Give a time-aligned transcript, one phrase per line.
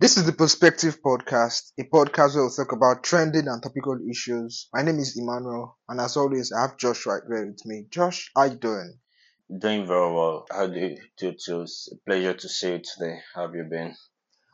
[0.00, 4.68] This is the Perspective Podcast, a podcast where we'll talk about trending and topical issues.
[4.72, 7.86] My name is Emmanuel, and as always, I have Josh right there with me.
[7.90, 8.98] Josh, how you doing?
[9.58, 10.46] Doing very well.
[10.50, 11.62] How do you do too?
[11.62, 13.18] It's a pleasure to see you today.
[13.34, 13.94] How have you been?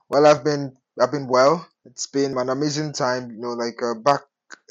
[0.09, 1.67] Well, I've been I've been well.
[1.85, 4.23] It's been an amazing time, you know, like uh, back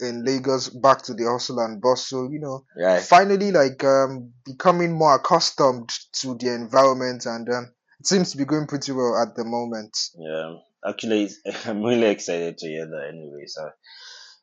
[0.01, 4.93] in Lagos, back to the hustle and bustle, you know, Yeah, finally like um becoming
[4.93, 5.89] more accustomed
[6.21, 9.97] to the environment, and um, it seems to be going pretty well at the moment.
[10.17, 10.55] yeah.
[10.87, 11.29] Actually,
[11.65, 13.07] I'm really excited to hear that.
[13.09, 13.69] Anyway, so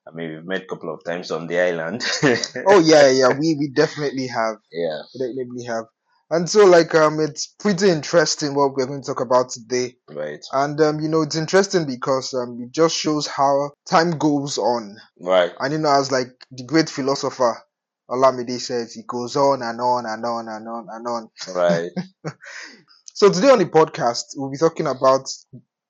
[0.06, 2.02] I mean, we've met a couple of times on the island.
[2.68, 4.56] Oh yeah, yeah, we we definitely have.
[4.72, 5.84] yeah, We definitely have.
[6.28, 9.94] And so like um it's pretty interesting what we're going to talk about today.
[10.10, 14.58] right, And um, you know, it's interesting because um it just shows how time goes
[14.58, 14.96] on.
[15.20, 17.56] right, And you know, as like the great philosopher
[18.10, 21.30] Olamide says, it goes on and on and on and on and on.
[21.54, 21.90] right.
[23.16, 25.26] So today on the podcast, we'll be talking about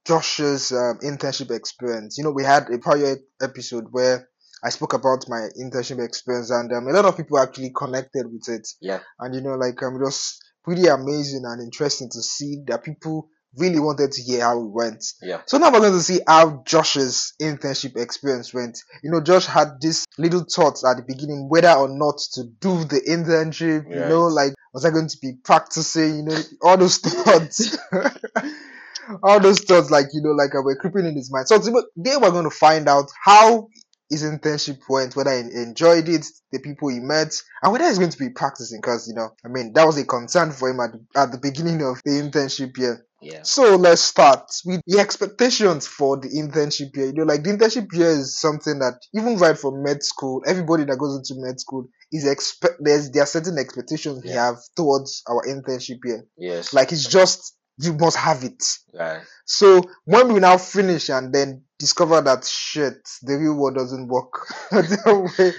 [0.04, 2.16] Josh's um, internship experience.
[2.16, 4.28] You know, we had a prior episode where
[4.62, 8.48] I spoke about my internship experience, and um, a lot of people actually connected with
[8.48, 8.68] it.
[8.80, 12.84] Yeah, And you know, like um, it was pretty amazing and interesting to see that
[12.84, 15.04] people really wanted to hear how it went.
[15.22, 18.78] yeah, So now we're going to see how Josh's internship experience went.
[19.02, 22.84] You know, Josh had this little thoughts at the beginning whether or not to do
[22.84, 23.86] the internship.
[23.88, 24.04] yeah.
[24.04, 26.16] You know, like was I going to be practicing?
[26.18, 27.76] You know, all those thoughts.
[29.22, 31.48] all those thoughts, like you know, like uh, were creeping in his mind.
[31.48, 33.68] So today we're going to find out how
[34.08, 38.10] his internship went, whether he enjoyed it, the people he met, and whether he's going
[38.10, 38.80] to be practicing.
[38.80, 41.38] Because you know, I mean, that was a concern for him at the, at the
[41.38, 43.04] beginning of the internship year.
[43.20, 47.06] yeah, So let's start with the expectations for the internship year.
[47.06, 50.84] You know, like the internship year is something that even right from med school, everybody
[50.84, 55.22] that goes into med school is expect there's there are certain expectations we have towards
[55.28, 56.24] our internship year.
[56.36, 58.62] yes, Like it's just you must have it.
[58.94, 64.08] right, So when we now finish and then discover that shit, the real world doesn't
[64.08, 64.32] work
[64.70, 65.52] the way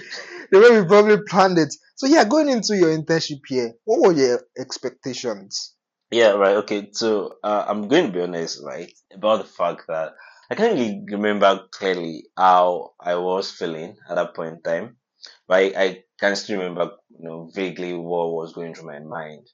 [0.50, 1.74] the way we probably planned it.
[1.96, 5.74] So yeah, going into your internship here, what were your expectations?
[6.10, 6.56] yeah, right.
[6.58, 10.14] Okay, so uh, I'm going to be honest, right, about the fact that
[10.50, 14.96] I can't really remember clearly how I was feeling at that point in time,
[15.46, 19.46] but I, I can still remember, you know, vaguely what was going through my mind.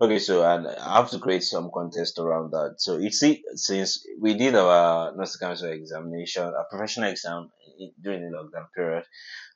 [0.00, 2.76] Okay, so and I have to create some context around that.
[2.78, 7.50] So you see, since we did our North Council examination, a professional exam
[7.80, 9.04] i- during the lockdown period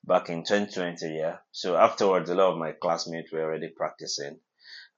[0.05, 1.39] back in 2020, yeah.
[1.53, 4.39] So afterwards, a lot of my classmates were already practicing.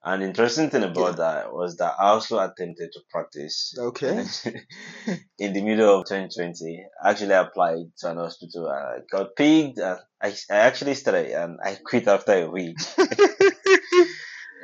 [0.03, 4.25] And interesting thing about that was that I also attempted to practice Okay.
[5.39, 6.85] in the middle of 2020.
[7.03, 8.69] I actually applied to an hospital.
[8.69, 9.79] I got picked.
[9.79, 12.77] And I, I actually started and I quit after a week.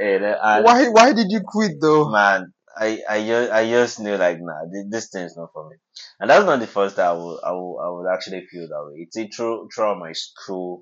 [0.04, 2.10] and, uh, and Why why did you quit though?
[2.12, 5.76] man, I, I just, I just knew like, nah, this, thing's not for me.
[6.20, 8.86] And that's not the first time I would, I would, I would actually feel that
[8.88, 9.02] way.
[9.06, 10.82] It's a through, throughout my school.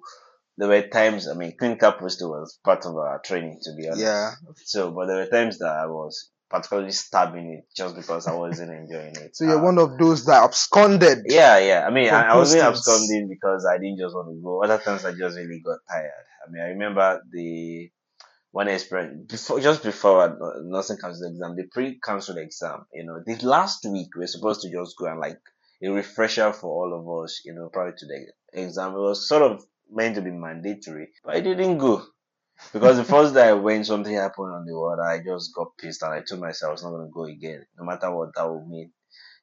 [0.57, 4.03] There were times, I mean, clinical posting was part of our training, to be honest.
[4.03, 4.31] Yeah.
[4.65, 8.71] So, but there were times that I was particularly stabbing it just because I wasn't
[8.71, 9.35] enjoying it.
[9.35, 11.19] So you're Uh, one of those that absconded.
[11.27, 11.85] yeah, yeah.
[11.87, 14.63] I mean, I, I wasn't absconding because I didn't just want to go.
[14.63, 16.25] Other times I just really got tired.
[16.45, 17.89] I mean, I remember the
[18.51, 22.85] one experience before, just before our nursing council exam, the pre-council exam.
[22.93, 25.39] You know, the last week we are supposed to just go and like
[25.83, 27.41] a refresher for all of us.
[27.45, 31.35] You know, prior to the exam, it was sort of meant to be mandatory, but
[31.35, 32.03] I didn't go.
[32.73, 35.01] Because the first day I went, something happened on the water.
[35.01, 37.65] I just got pissed and I told myself I was not going to go again,
[37.77, 38.91] no matter what that would mean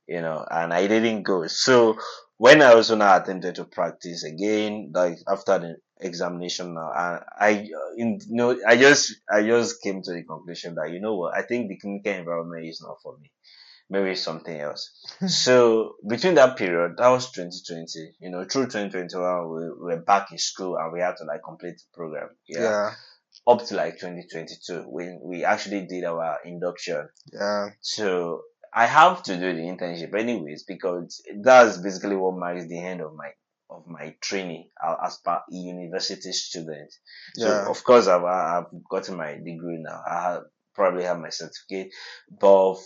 [0.06, 1.46] you know, and I didn't go.
[1.46, 1.98] So
[2.38, 7.50] when I also now attempted to practice again, like after the examination now, I, I,
[7.96, 11.34] in, you know, I just, I just came to the conclusion that, you know what,
[11.34, 13.30] I think the clinical environment is not for me.
[13.90, 14.90] Maybe something else.
[15.18, 15.28] Hmm.
[15.28, 20.30] so between that period, that was 2020, you know, through 2021, we, we were back
[20.30, 22.28] in school and we had to like complete the program.
[22.46, 22.92] Yeah.
[23.46, 27.68] Up to like 2022, when we actually did our induction Yeah.
[27.80, 28.42] so
[28.74, 33.14] I have to do the internship anyways because that's basically what marks the end of
[33.14, 33.30] my
[33.70, 36.92] of my training uh, as a university student.
[37.34, 37.68] So Yeah.
[37.68, 40.02] of course I've I've gotten my degree now.
[40.06, 40.42] I have,
[40.74, 41.92] probably have my certificate,
[42.40, 42.76] but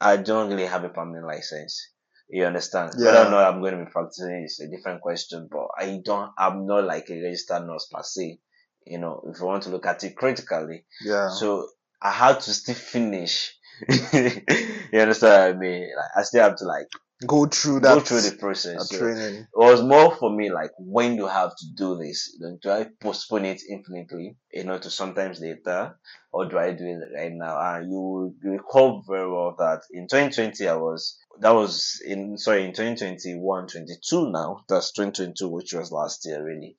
[0.00, 1.88] I don't really have a permanent license.
[2.28, 2.94] You understand?
[2.96, 3.26] Whether Yeah.
[3.26, 6.66] or not I'm going to be practicing is a different question, but I don't, I'm
[6.66, 8.38] not like a registered nurse per se.
[8.86, 10.86] You know, if you want to look at it critically.
[11.04, 11.28] Yeah.
[11.28, 11.68] So
[12.00, 13.54] I had to still finish.
[13.88, 15.90] you understand what I mean?
[15.96, 16.88] Like, I still have to like
[17.26, 18.88] go through that go through the process.
[18.88, 19.34] So, training.
[19.42, 22.36] it was more for me like when do I have to do this?
[22.62, 25.98] Do I postpone it infinitely, you know, to sometimes later,
[26.32, 27.58] or do I do it right now?
[27.58, 32.38] And you will you recall very well that in 2020 I was that was in
[32.38, 36.76] sorry in 2021 22 now that's 2022 which was last year really.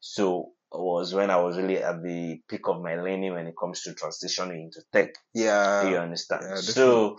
[0.00, 3.82] So was when I was really at the peak of my learning when it comes
[3.82, 5.14] to transitioning into tech.
[5.34, 5.82] Yeah.
[5.84, 6.42] Do you understand?
[6.48, 7.16] yeah, so,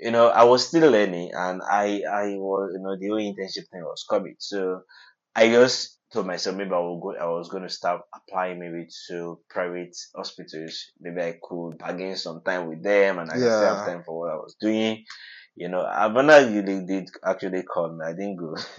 [0.00, 3.68] you know, I was still learning and I, I was, you know, the whole internship
[3.70, 4.36] thing was coming.
[4.38, 4.82] So
[5.34, 8.88] I just told myself maybe I will go, I was going to start applying maybe
[9.08, 10.92] to private hospitals.
[11.00, 14.18] Maybe I could bargain some time with them and I can still have time for
[14.18, 15.04] what I was doing.
[15.56, 18.04] You know, Havana really did actually call me.
[18.06, 18.56] I didn't go.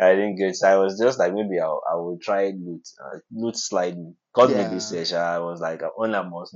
[0.00, 0.52] I didn't go.
[0.52, 4.14] So I was just like, maybe I'll, I will try loot, uh, loot slide me.
[4.34, 5.18] Called me this session.
[5.18, 6.54] I was like, when I'm almost,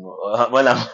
[0.52, 0.86] when I'm,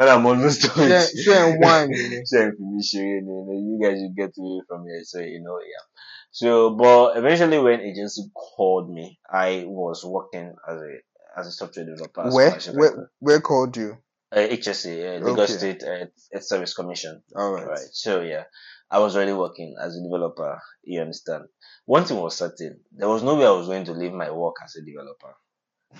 [0.00, 0.88] when I'm almost done.
[0.88, 2.24] Share, share and wine, you know.
[2.26, 5.02] share you know, you guys should get away from here.
[5.04, 5.84] So, you know, yeah.
[6.30, 11.84] So, but eventually when agency called me, I was working as a, as a software
[11.84, 12.30] developer.
[12.30, 13.98] Where, where, where called you?
[14.32, 15.76] Uh, HSA, uh, Lagos Okay.
[15.76, 17.22] State uh, Service Commission.
[17.36, 17.66] All right.
[17.66, 17.88] Right.
[17.92, 18.44] So yeah,
[18.90, 20.60] I was already working as a developer.
[20.84, 21.44] You understand?
[21.84, 24.54] One thing was certain: there was no way I was going to leave my work
[24.64, 25.34] as a developer.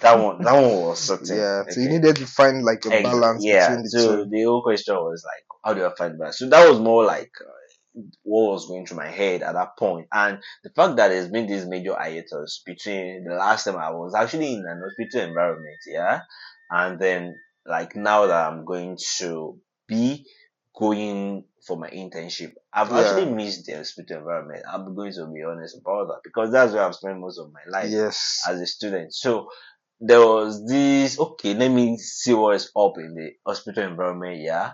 [0.00, 1.36] That one, that one was certain.
[1.36, 1.64] Yeah.
[1.68, 3.68] So you needed to find like a balance yeah.
[3.68, 4.30] between the So two.
[4.30, 6.38] the whole question was like, how do I find balance?
[6.38, 10.06] So that was more like uh, what was going through my head at that point,
[10.12, 14.14] and the fact that there's been this major hiatus between the last time I was
[14.14, 16.20] actually in an hospital environment, yeah,
[16.70, 17.34] and then
[17.66, 19.58] like now that I'm going to
[19.88, 20.24] be
[20.74, 23.00] going for my internship, I've Yeah.
[23.00, 24.64] actually missed the hospital environment.
[24.72, 27.60] I'm going to be honest about that because that's where I've spent most of my
[27.68, 28.40] life Yes.
[28.48, 29.12] as a student.
[29.12, 29.48] So
[30.00, 34.72] there was this, okay, let me see what is up in the hospital environment, yeah.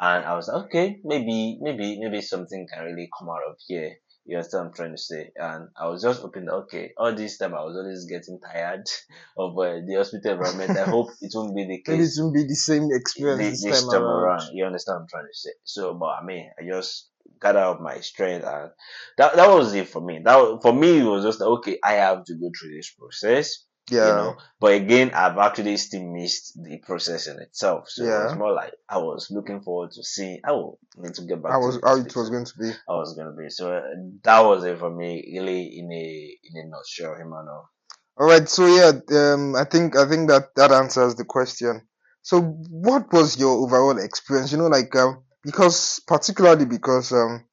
[0.00, 3.96] And I was like, okay, maybe, maybe, maybe something can really come out of here.
[4.26, 5.30] You understand what I'm trying to say?
[5.36, 8.84] And I was just hoping that, okay, all this time I was always getting tired
[9.38, 10.76] of uh, the hospital environment.
[10.76, 13.86] I hope it won't be the Maybe it won't be the same experience thi- this,
[13.88, 14.54] time, around.
[14.54, 15.50] You understand what I'm trying to say?
[15.64, 17.08] So, but I mean, I just
[17.40, 18.70] gather up my strength and
[19.18, 20.20] that, that was it for me.
[20.24, 24.08] That for me, it was just okay, I have to go through this process Yeah.
[24.08, 24.36] you know.
[24.60, 27.88] But again, I've actually still missed the process in itself.
[27.88, 28.34] So Yeah.
[28.34, 31.58] more like I was looking forward to seeing how I need to get back to
[31.66, 32.70] was how it was going to be.
[32.88, 33.48] I was gonna be.
[33.50, 33.82] So uh,
[34.24, 37.70] that was it for me, really in a in a nutshell, Emmanuel.
[38.18, 38.48] All right.
[38.48, 41.82] So yeah, um, I think I think that that answers the question.
[42.22, 44.50] So what was your overall experience?
[44.50, 47.44] You know, like um, because particularly because um,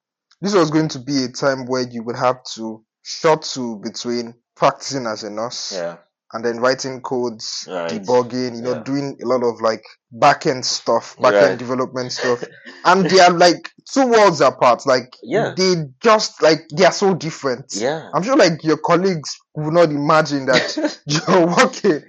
[0.41, 5.05] this was going to be a time where you would have to shuttle between practicing
[5.05, 5.97] as a nurse Yeah.
[6.33, 7.89] And then writing codes, Right.
[7.91, 8.83] debugging, you know, Yeah.
[8.83, 11.57] doing a lot of like back end stuff, back end Right.
[11.59, 12.43] development stuff.
[12.85, 14.85] and they are like two worlds apart.
[14.85, 15.53] Like Yeah.
[15.55, 17.65] they just like they are so different.
[17.75, 18.09] Yeah.
[18.13, 22.01] I'm sure like your colleagues would not imagine that you're working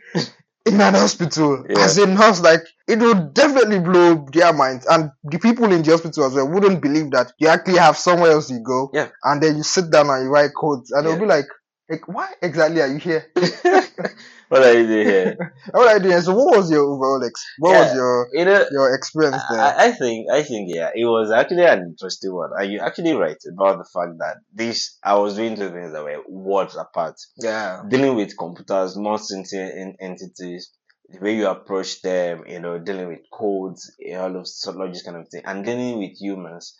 [0.66, 1.80] in an hospital Yeah.
[1.84, 2.40] as a nurse.
[2.40, 6.48] Like it would definitely blow their minds, and the people in the hospital as well
[6.48, 9.08] wouldn't believe that you actually have somewhere else you go, Yeah.
[9.24, 11.10] and then you sit down and you write codes, and Yeah.
[11.12, 11.46] they'll be like,
[11.88, 13.26] like, why exactly are you here?
[14.48, 15.54] what are you doing here?
[15.72, 16.20] What are you doing?
[16.22, 17.44] So, what was your overall ex?
[17.58, 19.60] What was your You know, your experience there?
[19.60, 22.50] I, I think I think yeah, it was actually an interesting one.
[22.56, 26.04] And you actually right about the fact that this I was doing two things that
[26.04, 27.16] were worlds apart.
[27.38, 30.70] yeah, Dealing with computers, non-sentient entities,
[31.08, 35.28] the way you approach them, you know, dealing with codes, all of such kind of
[35.28, 36.74] thing, and dealing with humans,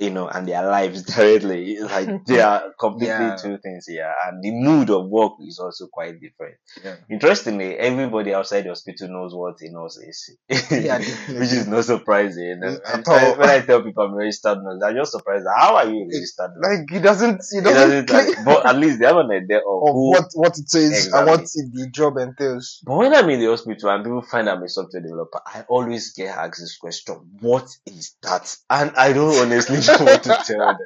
[0.00, 1.78] you know, and their lives directly.
[1.80, 3.36] Like they are completely Yeah.
[3.36, 6.56] two things here, and the mood of work is also quite different.
[6.84, 10.36] yeah, Interestingly, everybody outside the hospital knows what a nurse is,
[10.70, 10.98] Yeah,
[11.28, 12.60] which is not surprising.
[12.62, 13.14] At all.
[13.14, 15.46] I- when I tell people I'm a registered nurse, they're just surprised.
[15.56, 16.78] How are you a registered nurse?
[16.78, 19.58] like it doesn't it It doesn't, doesn't, like, but at least they have an idea
[19.58, 20.10] of, of who.
[20.10, 22.80] what what it is and what the job entails.
[22.84, 26.12] But when I'm in the hospital and people find I'm a software developer, I always
[26.12, 28.54] get asked this question: What is that?
[28.70, 30.66] And I don't honestly know what to tell them.
[30.68, 30.76] Like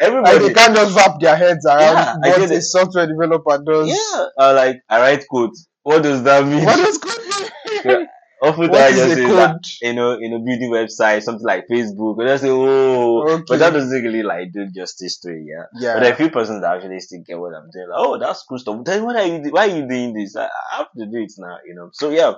[0.00, 2.62] Everybody, they can't just wrap their heads around Yeah, I what a it.
[2.62, 3.88] software developer does.
[3.88, 5.50] yeah, uh, like I write code.
[5.82, 6.64] What does that mean?
[6.64, 7.50] What is code?
[7.84, 8.04] Yeah.
[8.42, 12.20] Often what I just say that, you know, in a building website, something like Facebook,
[12.20, 13.42] and I say, oh, Okay.
[13.48, 15.62] but that doesn't really like do justice to it, yeah.
[15.80, 15.94] Yeah.
[15.94, 17.88] But there are a few persons that actually still get what I'm doing.
[17.88, 18.84] Like, oh, that's cool stuff.
[18.84, 20.36] Then what are you, why are you doing this?
[20.36, 21.88] I, I have to do it now, you know.
[21.94, 22.34] So yeah,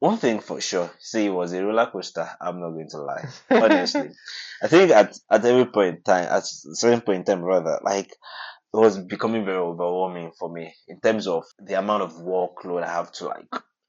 [0.00, 2.28] one thing for sure, see, it was a roller coaster.
[2.40, 4.10] I'm not going to lie, honestly.
[4.62, 8.10] I think at at every point in time, at certain point in time, rather, like
[8.10, 8.16] it
[8.72, 13.12] was becoming very overwhelming for me in terms of the amount of workload I have
[13.12, 13.48] to like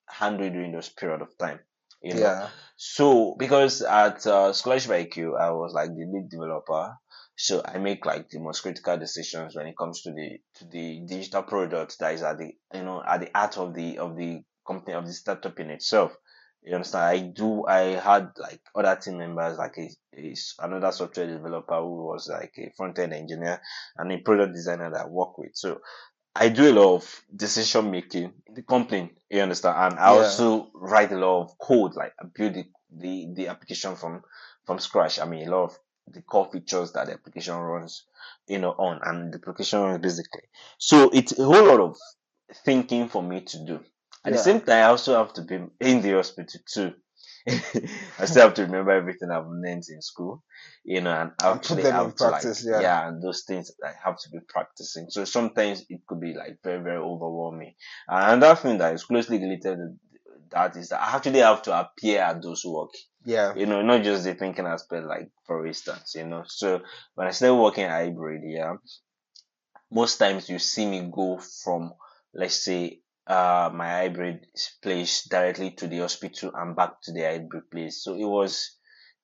[0.10, 1.60] handle during those period of time.
[2.02, 2.50] You know, Yeah.
[2.78, 6.96] so because at uh, Scholarship IQ, I was like the lead developer,
[7.36, 11.02] so I make like the most critical decisions when it comes to the to the
[11.06, 14.42] digital product that is at the you know at the heart of the of the
[14.70, 16.12] company of the startup in itself.
[16.62, 17.06] You understand?
[17.06, 17.66] I do.
[17.66, 22.54] I had like other team members, like a, a another software developer who was like
[22.58, 23.62] a front end engineer
[23.98, 25.52] and a product designer that I work with.
[25.56, 25.80] So
[26.36, 29.12] I do a lot of decision making in the company.
[29.30, 29.94] You understand?
[29.94, 30.18] And I Yeah.
[30.24, 34.24] also write a lot of code, like I build the, the, the application from,
[34.66, 35.20] from scratch.
[35.20, 38.06] I mean, a lot of the core features that the application runs,
[38.48, 40.44] you know, on and the application runs basically.
[40.78, 41.98] So it's a whole lot of
[42.66, 43.80] thinking for me to do.
[44.30, 46.94] At the same time, I also have to be in the hospital too.
[48.20, 50.44] I still have to remember everything I've learned in school,
[50.84, 52.82] you know, and And actually in have to like, yeah.
[52.82, 55.10] yeah, and those things I have to be practicing.
[55.10, 57.74] So sometimes it could be like very, very overwhelming.
[58.08, 59.94] And another thing that is closely related to
[60.52, 62.90] that is that I actually have to appear at those work
[63.24, 63.54] Yeah.
[63.56, 66.44] you know, not just the thinking aspect, like for instance, you know.
[66.48, 66.82] So
[67.16, 68.76] when I started working hybrid, yeah,
[69.92, 71.94] most times you see me go from,
[72.34, 74.46] let's say, uh, my hybrid
[74.84, 78.04] place directly to the hospital and back to the hybrid place.
[78.04, 78.76] So it was,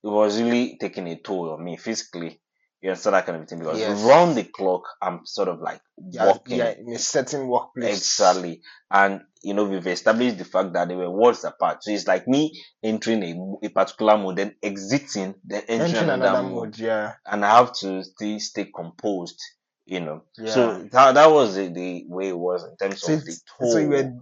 [0.04, 2.40] it was really taking a toll on me physically.
[2.82, 4.04] You understand that kind of thing because Yes.
[4.04, 5.82] round the clock, I'm sort of like
[6.12, 6.58] Yeah, walking.
[6.58, 7.98] yeah, in a certain workplace.
[7.98, 8.62] Exactly.
[8.92, 11.84] And, you know, we've established the fact that they were worlds apart.
[11.84, 16.28] So it's like me entering a, a particular mode, then exiting, then entering, Entering another,
[16.28, 16.64] another mode.
[16.66, 17.14] mode, yeah.
[17.26, 19.42] And I have to stay, stay composed,
[19.86, 20.24] you know.
[20.38, 20.52] Yeah.
[20.52, 23.72] So that, that was the, the way it was in terms So, of the toll.
[23.72, 24.14] so you were,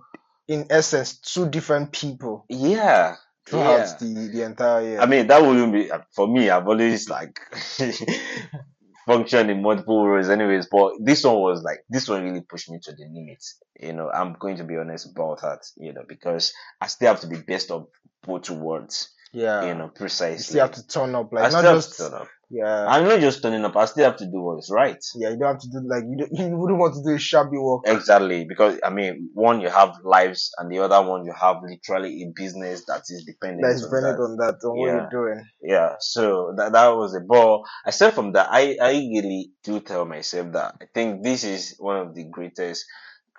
[0.48, 3.15] in essence, two different people yeah.
[3.46, 3.96] throughout yeah.
[4.00, 5.00] the, the entire year.
[5.00, 7.39] I mean, that wouldn't be, for me, I've always like
[9.05, 12.79] functioned in multiple roles anyways, but this one was like, this one really pushed me
[12.84, 13.43] to the limit.
[13.79, 17.22] You know, I'm going to be honest about that, you know, because I still have
[17.22, 17.88] to be best of
[18.24, 19.65] both worlds, yeah.
[19.65, 20.38] you know, precisely.
[20.38, 22.27] you still have to turn up, I like, still not have just, to turn up.
[22.50, 22.85] Yeah.
[22.88, 25.03] I'm not just turning up, I still have to do what is right.
[25.15, 27.19] yeah, you don't have to do, like, you, don't, you wouldn't want to do a
[27.19, 27.81] shabby work.
[27.85, 32.23] Exactly, because I mean, one you have lives, and the other one you have literally
[32.23, 34.23] a business that is dependent That is on dependent that.
[34.23, 34.93] on that, on what Yeah.
[34.93, 35.45] you're doing.
[35.62, 37.65] Yeah, so that that was a ball.
[37.85, 41.97] Aside from that, I I really do tell myself that I think this is one
[41.97, 42.85] of the greatest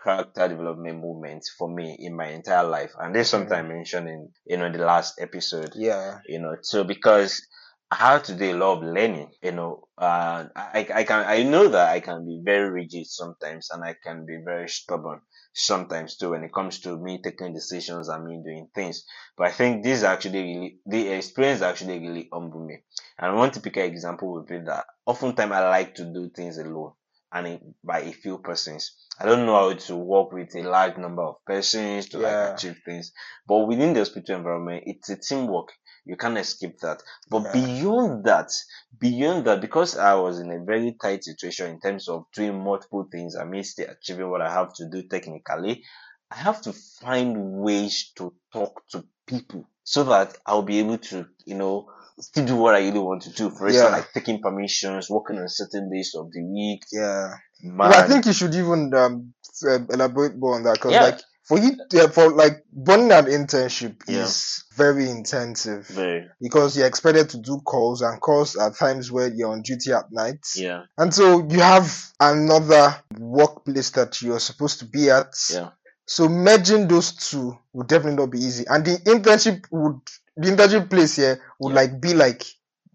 [0.02, 3.48] character development movements for me in my entire life, and this mm-hmm.
[3.48, 5.72] something I mentioned in you know the last episode.
[5.74, 6.18] Yeah.
[6.26, 7.46] You know, so because
[7.90, 11.42] I have to do a lot of learning, you know, uh, I I can I
[11.44, 15.20] know that I can be very rigid sometimes, and I can be very stubborn
[15.54, 19.04] sometimes too when it comes to me taking decisions and me doing things.
[19.36, 22.82] But I think this actually really, the experience actually really humbled me.
[23.18, 26.92] And one an example would be that oftentimes I like to do things alone
[27.32, 28.96] and it, by a few persons.
[29.20, 32.44] I don't know how to work with a large number of persons to Yeah.
[32.48, 33.12] like achieve things.
[33.46, 35.68] But within the hospital environment, it's a teamwork.
[36.04, 37.02] You can't escape that.
[37.30, 37.52] But Yeah.
[37.52, 38.50] beyond that,
[38.98, 43.06] beyond that, because I was in a very tight situation in terms of doing multiple
[43.10, 45.82] things me still achieving what I have to do technically,
[46.30, 51.26] I have to find ways to talk to people so that I'll be able to,
[51.44, 53.50] you know, still do what I really want to do.
[53.50, 53.96] For instance, Yeah.
[53.96, 56.82] like taking permissions, working on certain days of the week.
[56.92, 57.34] Yeah.
[57.62, 59.34] Man, Well, I think you should even um,
[59.66, 61.02] uh, elaborate more on that because, Yeah.
[61.02, 64.22] like, for you, yeah, for like running an internship Yeah.
[64.24, 65.86] is very intensive.
[65.88, 69.92] Very, because you're expected to do calls and calls at times where you're on duty
[69.92, 75.34] at night, yeah, and so you have another workplace that you're supposed to be at.
[75.50, 75.70] yeah,
[76.06, 80.00] So merging those two would definitely not be easy, and the internship would
[80.36, 81.76] the internship place here would Yeah.
[81.82, 82.44] like be like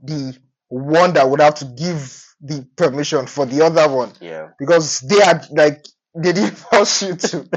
[0.04, 0.38] the
[0.68, 4.12] one that would have to give the permission for the other one.
[4.20, 7.48] Yeah, because they are like they didn't force you to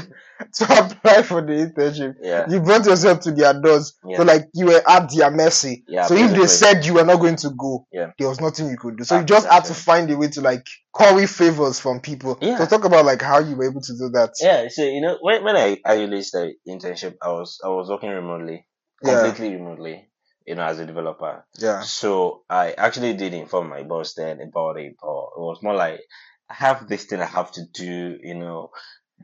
[0.53, 2.15] to apply for the internship.
[2.21, 4.17] yeah, You brought yourself to their doors, Yeah.
[4.17, 5.83] so like you were at their mercy.
[5.87, 8.11] Yeah, so if they said you were not going to go, Yeah.
[8.19, 9.03] there was nothing you could do.
[9.03, 12.37] So you just had to find a way to like curry favors from people.
[12.41, 12.57] Yeah.
[12.57, 14.31] So talk about like how you were able to do that.
[14.41, 14.67] yeah.
[14.69, 18.09] So you know, when when I I released the internship, I was I was working
[18.09, 18.65] remotely,
[19.03, 19.23] Yeah.
[19.23, 20.09] completely remotely,
[20.45, 21.45] you know, as a developer.
[21.57, 21.81] Yeah.
[21.81, 26.01] So I actually did inform my boss then about it, but it was more like
[26.49, 28.69] I have this thing I have to do, you know,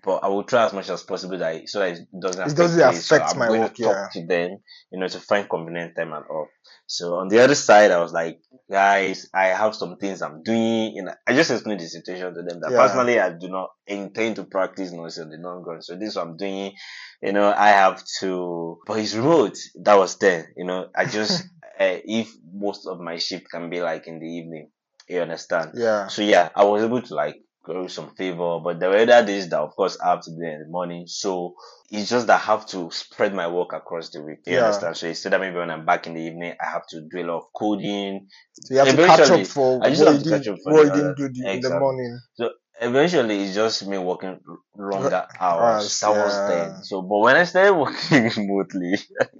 [0.03, 2.45] but I will try as much as possible that it- so that it doesn't It
[2.45, 3.05] affect doesn't this.
[3.07, 4.21] So affect I'm my going work, to talk yeah.
[4.21, 4.57] to them,
[4.91, 6.47] you know, to find convenient time and all.
[6.87, 8.39] So on the other side, I was like,
[8.71, 12.41] guys, I have some things I'm doing, you know, I just explained the situation to
[12.41, 12.77] them that Yeah.
[12.87, 15.81] personally I do not intend to practice noise in the long run.
[15.81, 16.73] So this is what I'm doing,
[17.21, 19.57] you know, I have to, but it's remote.
[19.83, 21.43] That was there, you know, I just,
[21.79, 24.71] uh, if most of my shift can be like in the evening,
[25.07, 25.71] you understand?
[25.75, 26.07] Yeah.
[26.07, 27.35] So yeah, I was able to like
[27.69, 28.59] grow some favor.
[28.63, 31.05] But there were other days that, of course, I have to be in the morning.
[31.07, 31.55] So
[31.91, 34.39] it's just that I have to spread my work across the week.
[34.45, 34.65] You Yeah.
[34.65, 34.97] understand?
[34.97, 37.25] So instead of maybe when I'm back in the evening, I have to do a
[37.25, 38.27] lot of coding.
[38.65, 40.47] So you have to catch Eventually, up for I just what have you to catch
[40.47, 42.19] up for what you didn't do the- in the morning.
[42.35, 42.49] So
[42.81, 44.39] eventually, it's just me working
[44.75, 45.99] longer hours.
[45.99, 46.83] That was then.
[46.83, 48.93] So, but when I started working remotely,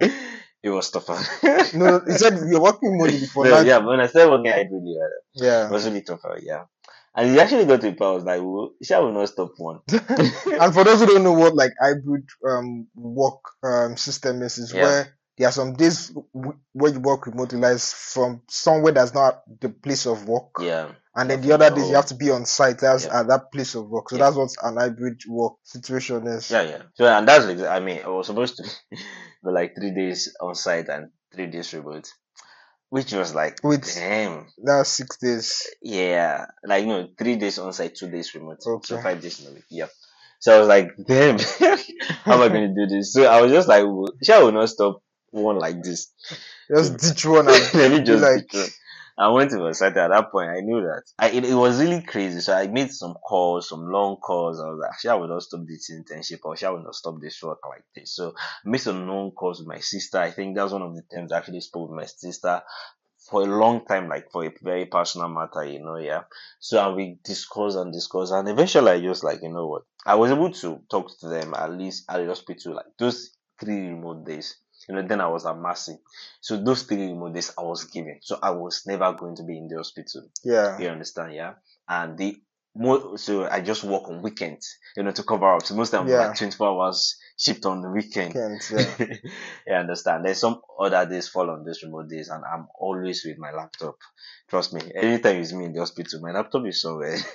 [0.62, 1.18] it was tougher.
[1.74, 4.96] No, you said you're working remotely before No, yeah, but when I started working hybridly,
[5.00, 5.70] uh, it Yeah.
[5.70, 6.38] was really tougher.
[6.42, 6.64] Yeah,
[7.14, 8.02] and he actually got to a point.
[8.02, 9.80] I was like, well, shall we not stop one?
[9.90, 14.72] and for those who don't know what like hybrid um work um system is, is
[14.74, 14.82] Yeah.
[14.82, 16.12] where there are some days
[16.72, 21.30] where you work remotely, like from somewhere that's not the place of work, Yeah, and
[21.30, 22.78] then the other days you have to be on site.
[22.80, 23.20] That's Yeah.
[23.20, 24.10] at that place of work.
[24.10, 24.24] So Yeah.
[24.24, 26.50] that's what an hybrid work situation is.
[26.50, 26.82] yeah, yeah.
[26.94, 28.98] So, and that's I mean, I was supposed to be
[29.42, 32.08] like three days on site and three days remote,
[32.90, 34.46] which was like, With damn.
[34.62, 35.66] that's six days.
[35.82, 39.54] Yeah, like no, three days on site, two days remote, so five days in a
[39.54, 39.64] week.
[39.70, 39.86] Yeah.
[40.40, 41.38] So I was like, damn,
[42.24, 43.12] how am I going to do this?
[43.12, 43.84] So I was just like,
[44.22, 46.12] shall we not stop one like this?
[46.74, 48.50] Just ditch one and Let me just like.
[49.18, 50.50] I went to site at that point.
[50.50, 52.40] I knew that I, it, it was really crazy.
[52.40, 54.60] So I made some calls, some long calls.
[54.60, 57.42] I was like, shall we not stop this internship or shall we not stop this
[57.42, 58.14] work like this?
[58.16, 60.18] So I made some long calls with my sister.
[60.18, 62.62] I think that was one of the times I actually spoke with my sister
[63.30, 66.24] for a long time, like for a very personal matter, you know, yeah.
[66.58, 70.14] So and we discussed and discussed, and eventually I just like, you know what, I
[70.16, 74.24] was able to talk to them at least at the hospital, like those three remote
[74.26, 74.56] days.
[74.88, 75.98] You know, then I was at Massey.
[76.40, 78.18] So those three remote days I was given.
[78.22, 80.22] So I was never going to be in the hospital.
[80.42, 81.54] yeah, You understand, yeah?
[81.88, 82.36] And the
[82.74, 85.66] more so I just work on weekends, you know, to cover up.
[85.66, 86.28] So most of them Yeah.
[86.28, 88.32] like twenty four hours shift on the weekend.
[88.34, 89.06] can't, yeah.
[89.66, 90.24] yeah, I understand.
[90.24, 93.96] There's some other days fall on those remote days, and I'm always with my laptop.
[94.48, 94.80] Trust me.
[94.94, 97.16] Anytime it's me in the hospital, my laptop is somewhere,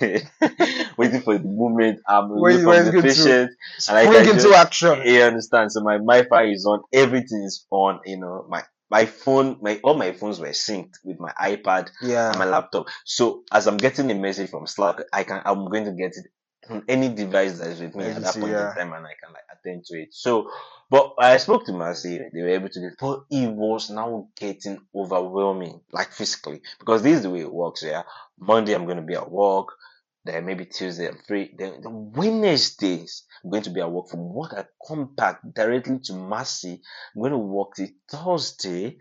[0.98, 3.50] waiting for the moment I'm waiting away you- when from the it's going to- patient.
[3.88, 5.02] And I can into just- action.
[5.04, 5.72] You understand?
[5.72, 6.80] So my Wi-Fi is on.
[6.92, 8.00] Everything is on.
[8.04, 12.30] You know, my my phone, my all my phones were synced with my iPad Yeah,
[12.30, 12.86] and my laptop.
[13.04, 16.26] So as I'm getting a message from Slack, I can I'm going to get it
[16.68, 18.70] on any device that is with me at that point yeah.
[18.70, 20.12] in time, and I can like attend to it.
[20.12, 20.50] So,
[20.90, 24.28] but I spoke to Massey, they were able to do, it, but it was now
[24.36, 27.82] getting overwhelming, like physically, because this is the way it works.
[27.82, 28.02] Yeah,
[28.38, 29.68] Monday I'm going to be at work.
[30.26, 31.54] Then maybe Tuesday I'm free.
[31.56, 34.08] Then the Wednesdays I'm going to be at work.
[34.08, 36.82] From work I come back directly to Massey.
[37.14, 38.98] I'm going to work till Thursday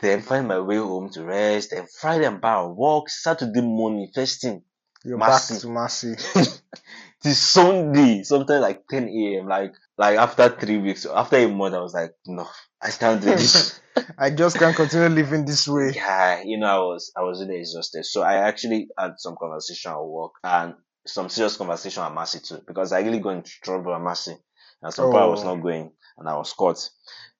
[0.00, 1.70] then find my way home to rest.
[1.70, 3.08] Then Friday I'm back at work.
[3.10, 4.62] Saturday morning, first thing,
[5.04, 5.54] you're Massey.
[5.54, 6.14] back to Massey.
[7.22, 9.46] till Sunday, sometimes like 10 a.m.
[9.48, 12.46] Like, like after three weeks, after a month, I was like, no,
[12.82, 13.80] I can't do this.
[14.18, 15.92] I just can't continue living this way.
[15.94, 18.04] yeah, you know, I was, I was really exhausted.
[18.04, 20.74] So I actually had some conversation at work and
[21.06, 24.36] some serious conversation at Massey too, because I really got into trouble at Massey.
[24.82, 25.54] And some point I was Oh.
[25.54, 26.78] not going and I was caught.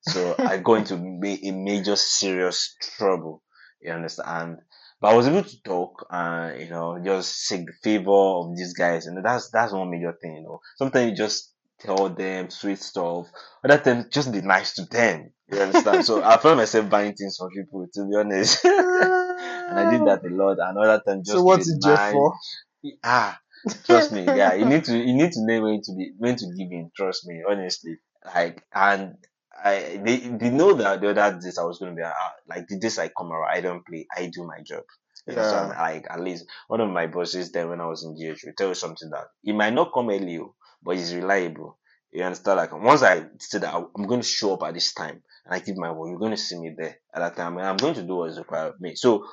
[0.01, 3.43] So I go into a major serious trouble.
[3.81, 4.29] You understand?
[4.31, 4.59] And,
[5.05, 8.73] but I was able to talk and, you know, just seek the favor of these
[8.73, 9.05] guys.
[9.05, 10.61] And that's, that's one major thing, you know.
[10.79, 13.27] Sometimes you just tell them sweet stuff.
[13.63, 15.31] Other times just be nice to them.
[15.53, 16.07] You understand?
[16.07, 18.65] so I found myself buying things from people, to be honest.
[18.65, 20.57] and I did that a lot.
[20.59, 22.33] And other times just so what's it just for?
[23.05, 23.39] Ah,
[23.85, 24.55] trust me, yeah.
[24.55, 26.91] You need to you need to know when to be when to give in.
[26.95, 27.97] Trust me, honestly.
[28.25, 29.17] Like and
[29.63, 32.13] I they they know that the other days I was gonna be uh,
[32.49, 34.85] like the days I come around, I don't play, I do my job.
[35.27, 35.75] You know, so I'm Yeah.
[35.79, 38.69] like at least one of my bosses then when I was in GH will tell
[38.69, 41.79] you something that he might not come early, oh, but he's reliable.
[42.13, 42.59] You understand?
[42.59, 45.59] Like once I say that I'm going to show up at this time and I
[45.61, 47.95] give my word, you're going to see me there at that time, and I'm going
[47.95, 48.95] to do what is required of me.
[48.97, 49.27] So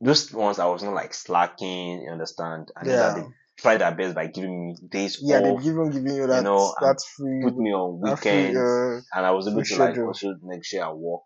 [0.00, 2.02] those ones I was not like slacking.
[2.02, 2.70] You understand?
[2.76, 3.14] And Yeah.
[3.14, 3.24] they
[3.62, 6.42] tried their best by giving me days Yeah, off, they've even giving you that you
[6.42, 9.64] know, and that free put me on that free, weekends, uh, and I was able
[9.64, 10.06] to like schedule.
[10.06, 11.22] also make sure I work.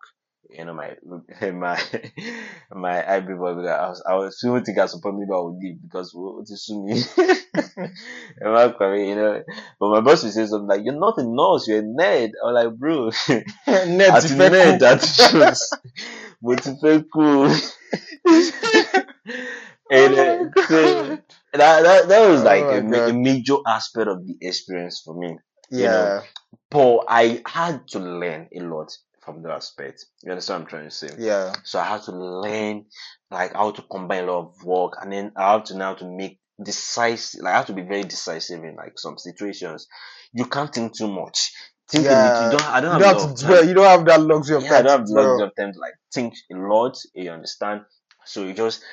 [0.49, 0.95] You know my
[1.51, 1.77] my
[2.71, 5.41] my IB boy because I was I was people think I support me but I
[5.41, 7.01] would leave because what sue me.
[8.45, 9.07] Am I correct?
[9.07, 9.43] You know,
[9.79, 12.53] but my boss would say something like, "You're not a nurse, you're a nerd." I'm
[12.53, 14.95] like, "Bro, ti fẹ́ nerd kú.
[14.95, 15.61] àti shoes
[16.41, 16.51] mo
[19.95, 21.17] ti fẹ́ and uh, so
[21.53, 25.13] that, that that was Oh like my a, a major aspect of the experience for
[25.15, 25.37] me.
[25.71, 26.23] you Yeah,
[26.71, 28.91] But I had to learn a lot
[29.23, 30.05] from that aspect.
[30.23, 31.11] You understand what I'm trying to say?
[31.17, 32.85] yeah, So I had to learn
[33.31, 36.05] like how to combine a lot of work and then I have to now to
[36.05, 39.87] make decisive like I have to be very decisive in like some situations.
[40.33, 41.51] You can't think too much.
[41.89, 42.11] Think Yeah.
[42.11, 42.45] little.
[42.45, 43.63] You don't I don't you have, don't have of dwell.
[43.63, 43.67] time.
[43.67, 45.39] You don't have that luxury of Yeah, I time don't to have dwell.
[45.39, 47.81] lots of time to like think a lot, you understand?
[48.25, 48.83] So you just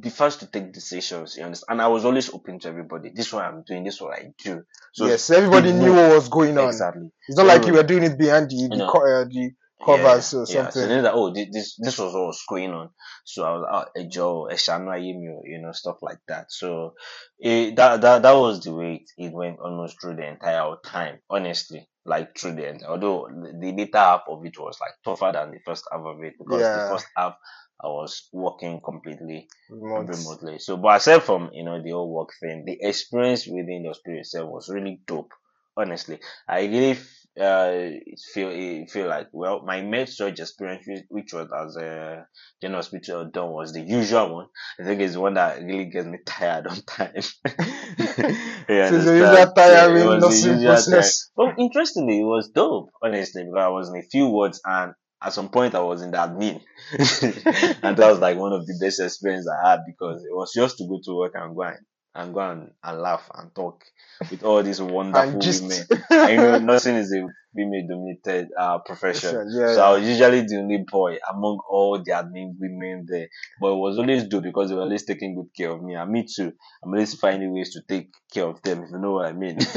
[0.00, 1.36] be first to take decisions.
[1.36, 1.80] You understand?
[1.80, 3.10] And I was always open to everybody.
[3.14, 3.84] This is what I'm doing.
[3.84, 4.62] This is what I do.
[4.92, 6.68] So yes, everybody knew what was going on.
[6.68, 7.10] exactly.
[7.26, 8.90] It's not like you were doing it behind the the, No.
[8.90, 9.52] co- uh, the
[9.84, 10.88] covers or Yeah, so something.
[10.88, 12.90] then that oh this, this was what was going on.
[13.24, 14.56] So I was out a Joe, a
[14.98, 16.50] you know, stuff like that.
[16.52, 16.94] So
[17.38, 21.20] it, that that that was the way it, it went almost through the entire time,
[21.30, 21.88] honestly.
[22.04, 22.84] Like through the end.
[22.88, 26.22] Although the, the later half of it was like tougher than the first half of
[26.22, 26.84] it because Yeah.
[26.84, 27.34] the first half
[27.82, 30.08] I was working completely Remote.
[30.08, 30.58] remotely.
[30.58, 34.18] So, but aside from you know the whole work thing, the experience within the industry
[34.18, 35.32] itself was really dope.
[35.76, 36.98] Honestly, I really
[37.40, 37.90] uh
[38.34, 42.26] feel eh, feel like well, my med surg experience, which, was as a
[42.60, 44.46] general hospital done, was the usual one.
[44.80, 47.14] I think it's one that really gets me tired on time.
[48.68, 51.20] yeah, So a usual tiring.
[51.36, 52.90] But interestingly, it was dope.
[53.02, 54.94] Honestly, because I was in a few words and.
[55.22, 56.60] At some point, I was in the admin,
[57.82, 60.78] and that was like one of the best experience I had because it was just
[60.78, 61.78] to go to work and go and,
[62.14, 63.82] and go and, and laugh and talk
[64.30, 65.86] with all these wonderful just women.
[66.10, 69.50] And, you know, nursing is a female dominated uh, profession.
[69.52, 73.28] yeah, So I was usually the only boy among all the admin women there.
[73.60, 75.94] But it was always dope because they were always taking good care of me.
[75.94, 76.52] And me too.
[76.82, 79.58] I'm always finding ways to take care of them, if you know what I mean.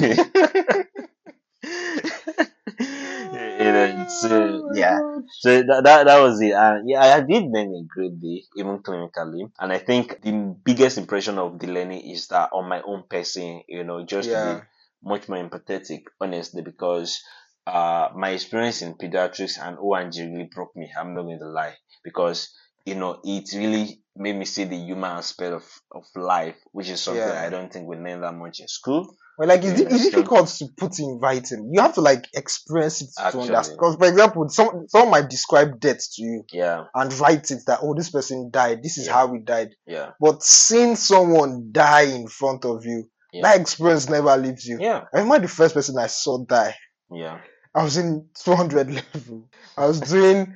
[3.60, 5.00] you know, so, yeah.
[5.40, 6.52] So that, that that was it.
[6.54, 9.50] And yeah, I did learn a great deal, even clinically.
[9.60, 10.32] And I think the
[10.64, 14.38] biggest impression of the learning is that on my own person, you know, just to
[14.38, 14.44] Yeah.
[14.60, 14.64] be
[15.04, 17.22] much more empathetic, honestly, because
[17.68, 20.90] uh my experience in pediatrics and O&G really broke me.
[20.98, 21.76] I'm not going to lie.
[22.04, 22.54] Because
[22.86, 27.00] you know, it really made me see the human aspect of, of life, which is
[27.02, 27.42] something Yeah.
[27.42, 29.16] I don't think we learn that much in school.
[29.42, 31.72] Well, like it's, Yeah, it's difficult to put in writing.
[31.74, 33.76] You have to like experience it to understand.
[33.80, 37.80] Because, for example, some someone might describe death to you Yeah, and write it that
[37.82, 38.84] oh, this person died.
[38.84, 39.14] This is Yeah.
[39.14, 39.70] how he died.
[39.88, 43.42] yeah, But seeing someone die in front of you, Yeah.
[43.42, 44.78] that experience never leaves you.
[44.80, 46.76] yeah, I remember the first person I saw die.
[47.10, 47.40] yeah,
[47.74, 49.50] I was in 200 level.
[49.76, 50.56] I was doing,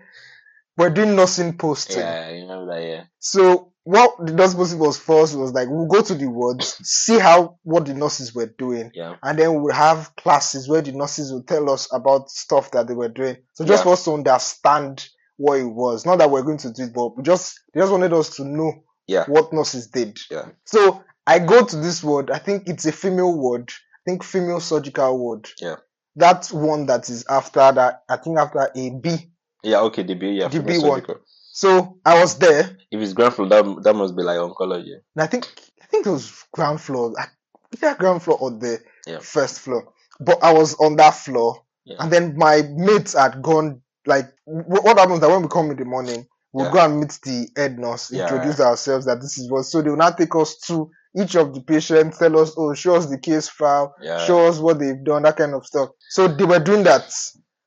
[0.77, 2.01] we're doing nursing posting.
[2.01, 2.29] yeah.
[2.29, 6.01] You know that, yeah, So what the nurse posting was first was like, we'll go
[6.01, 8.91] to the wards, see how, what the nurses were doing.
[8.95, 12.87] yeah, And then we'll have classes where the nurses will tell us about stuff that
[12.87, 13.37] they were doing.
[13.53, 13.83] So just Yeah.
[13.83, 16.05] for us to understand what it was.
[16.05, 18.43] Not that we're going to do it, but we just, they just wanted us to
[18.43, 18.73] know
[19.07, 20.17] yeah, what nurses did.
[20.31, 20.47] yeah.
[20.65, 22.31] So I go to this ward.
[22.31, 23.69] I think it's a female ward.
[23.69, 25.47] I think female surgical ward.
[25.61, 25.75] Yeah.
[26.15, 28.01] That's one that is after that.
[28.09, 29.31] I think after a B.
[29.63, 31.01] Yeah, okay, the B, yeah, The B one.
[31.01, 31.15] surgical.
[31.55, 34.91] So I was there, If it's ground floor, that that must be like oncology.
[35.15, 35.45] and I think
[35.81, 37.13] I think it was ground floor.
[37.17, 37.27] I-
[37.73, 39.19] Either ground floor or the Yeah.
[39.19, 39.93] first floor.
[40.19, 41.95] But I was on that floor, Yeah.
[41.99, 43.81] and then my mates had gone.
[44.05, 46.71] Like what happens that when we come in the morning, we'll Yeah.
[46.73, 49.63] go and meet the head nurse, introduce ourselves that this is what.
[49.63, 52.95] So they will now take us to each of the patients, tell us, oh, show
[52.95, 54.17] us the case file, Yeah.
[54.25, 55.89] show us what they've done, that kind of stuff.
[56.09, 57.05] So they were doing that.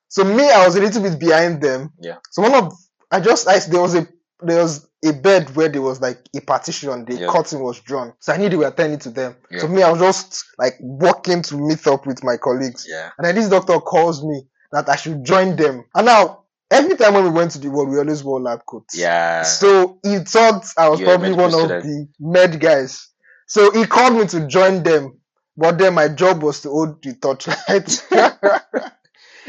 [0.09, 1.91] So me, I was a little bit behind them.
[2.01, 2.17] Yeah.
[2.31, 2.73] So one of
[3.11, 4.07] I just I there was a
[4.43, 7.29] there was a bed where there was like a partition, the Yeah.
[7.29, 8.15] curtain was drawn.
[8.19, 9.37] So I knew they were attending to them.
[9.51, 9.61] Yeah.
[9.61, 12.87] So me, I was just like walking to meet up with my colleagues.
[12.89, 13.11] Yeah.
[13.17, 14.43] And then this doctor calls me
[14.73, 15.85] that I should join them.
[15.95, 18.97] And now every time when we went to the ward, we always wore lab coats.
[18.97, 19.43] Yeah.
[19.43, 23.09] So he thought I was You're probably one of the med guys.
[23.47, 25.19] So he called me to join them.
[25.57, 28.05] But then my job was to hold the torchlight.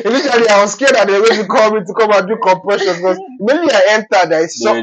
[0.06, 2.38] Initially, I was scared that they were going to call me to come and do
[2.38, 4.74] compression because immediately I entered, I saw.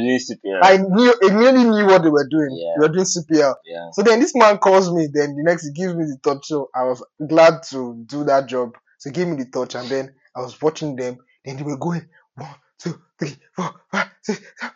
[0.62, 2.50] I knew, immediately knew what they were doing.
[2.52, 2.74] Yeah.
[2.80, 3.54] They were doing CPR.
[3.64, 3.90] yeah.
[3.92, 6.46] So then this man calls me, then the next he gives me the touch.
[6.46, 8.76] So I was glad to do that job.
[8.98, 11.18] So he gave me the touch, and then I was watching them.
[11.44, 14.74] Then they were going one, two, three, four, five, six, seven.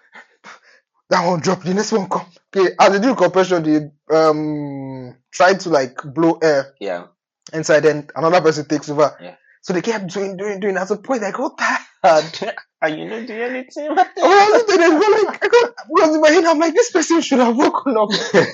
[1.11, 2.27] That one drop, the next one come.
[2.57, 7.07] Okay, as they do compression, they um try to like blow air Yeah.
[7.53, 9.17] inside, then another person takes over.
[9.21, 9.35] Yeah.
[9.63, 10.77] So they kept doing, doing, doing.
[10.77, 12.55] At a point, I got tired.
[12.83, 13.91] Are you not doing anything?
[13.91, 17.41] I was there, like, I got, because in my head, I'm like, this person should
[17.41, 18.09] have woken up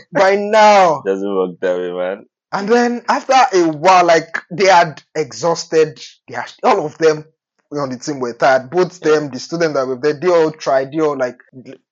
[0.13, 1.03] by now.
[1.07, 2.27] Doesn't work that way, man.
[2.53, 7.25] And then after a while, like they had exhausted, they had, all of them
[7.73, 8.71] on the team were tired.
[8.71, 11.39] Both them, the students that were there, they all tried, they all like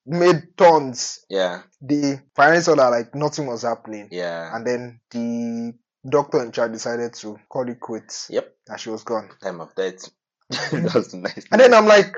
[0.06, 1.24] made tons.
[1.28, 1.62] Yeah.
[1.80, 4.08] The finally saw that like nothing was happening.
[4.10, 4.54] Yeah.
[4.54, 5.74] And then the
[6.08, 8.28] doctor in charge decided to call it quits.
[8.30, 8.54] Yep.
[8.68, 9.30] And she was gone.
[9.42, 10.08] Time of death.
[10.72, 11.44] That's nice.
[11.50, 12.14] And then I'm like,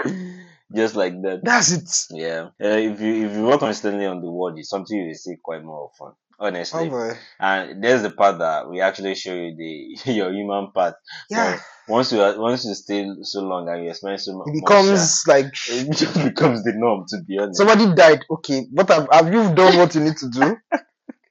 [0.75, 1.41] just like that.
[1.45, 2.17] that's it.
[2.17, 2.47] Yeah.
[2.63, 5.63] Uh, if you if you work constantly on the ward, it's something you see quite
[5.63, 6.15] more often.
[6.39, 6.87] honestly.
[6.87, 7.13] Oh boy.
[7.39, 10.97] And there's the part that we actually show you the your human part.
[11.31, 11.59] Yeah.
[11.89, 15.23] Once you are- once you stay so long and you experience so much, It becomes
[15.29, 17.05] like it just becomes the norm.
[17.11, 18.25] To be honest, somebody died.
[18.29, 20.57] Okay, but have, have you done what you need to do?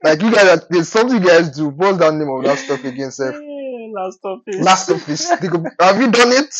[0.05, 1.69] Like you guys, are- there's something you guys do.
[1.69, 3.33] What's that name of that stuff again, sir?
[3.93, 4.55] Last office.
[4.59, 5.29] Last office.
[5.29, 6.53] Have you done it?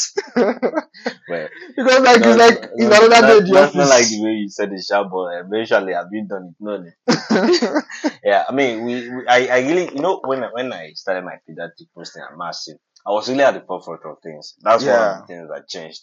[1.27, 4.07] Well, because like it's not- like it's not- another day not- the not- not like
[4.09, 6.55] the way you said it, sharp, but eventually have you done it?
[6.59, 7.81] No, no.
[8.23, 11.23] yeah, I mean, we, we I, I really, you know, when I, when I started
[11.25, 12.73] my pediatric posting at Massey,
[13.05, 14.55] I was really at the forefront of things.
[14.61, 16.01] That's one of the things that changed.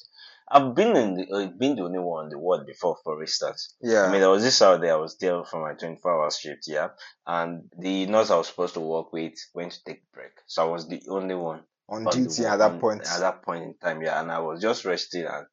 [0.53, 3.75] I've been in the, uh, been the only one in the world before, for instance.
[3.81, 4.05] Yeah.
[4.05, 6.89] I mean, there was this Saturday I was there for my 24 hour shift, yeah,
[7.27, 10.63] and the nurse I was supposed to work with went to take a break, so
[10.67, 13.03] I was the only one On duty at that point.
[13.09, 15.47] At that point in time, yeah, and I was just resting, and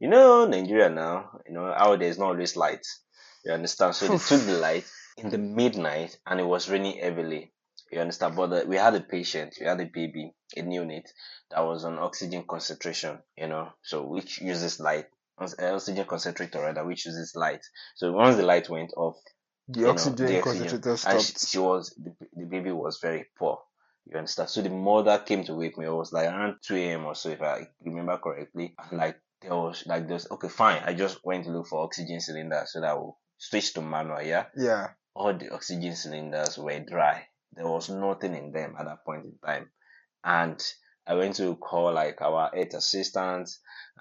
[0.00, 2.86] you know, Nigeria now, you know, out there's not always light.
[3.44, 3.94] You understand?
[3.94, 4.84] So they took the light
[5.18, 7.52] in the midnight, and it was raining heavily.
[7.90, 8.36] You understand?
[8.36, 11.08] But uh, we had a patient, we had a baby, a neonate
[11.50, 13.18] that was on oxygen concentration.
[13.36, 15.06] You know, so which uses light,
[15.40, 17.60] uh, oxygen concentrator rather, which uses light.
[17.94, 19.16] So once the light went off,
[19.68, 21.48] The you know, oxygen the concentrator and she, stopped.
[21.48, 23.58] she was the, the baby was very poor.
[24.06, 24.50] You understand?
[24.50, 25.86] So the mother came to wake me.
[25.86, 27.04] It was like around two a.m.
[27.06, 28.74] or so, if I remember correctly.
[28.78, 30.26] And like there was like this.
[30.30, 30.82] Okay, fine.
[30.84, 34.22] I just went to look for oxygen cylinder so that I will switch to manual.
[34.22, 34.88] Yeah, Yeah.
[35.14, 37.26] all the oxygen cylinders were dry.
[37.56, 39.70] There was nothing in them at that point in time.
[40.24, 40.62] And
[41.06, 43.50] I went to call like our health assistant,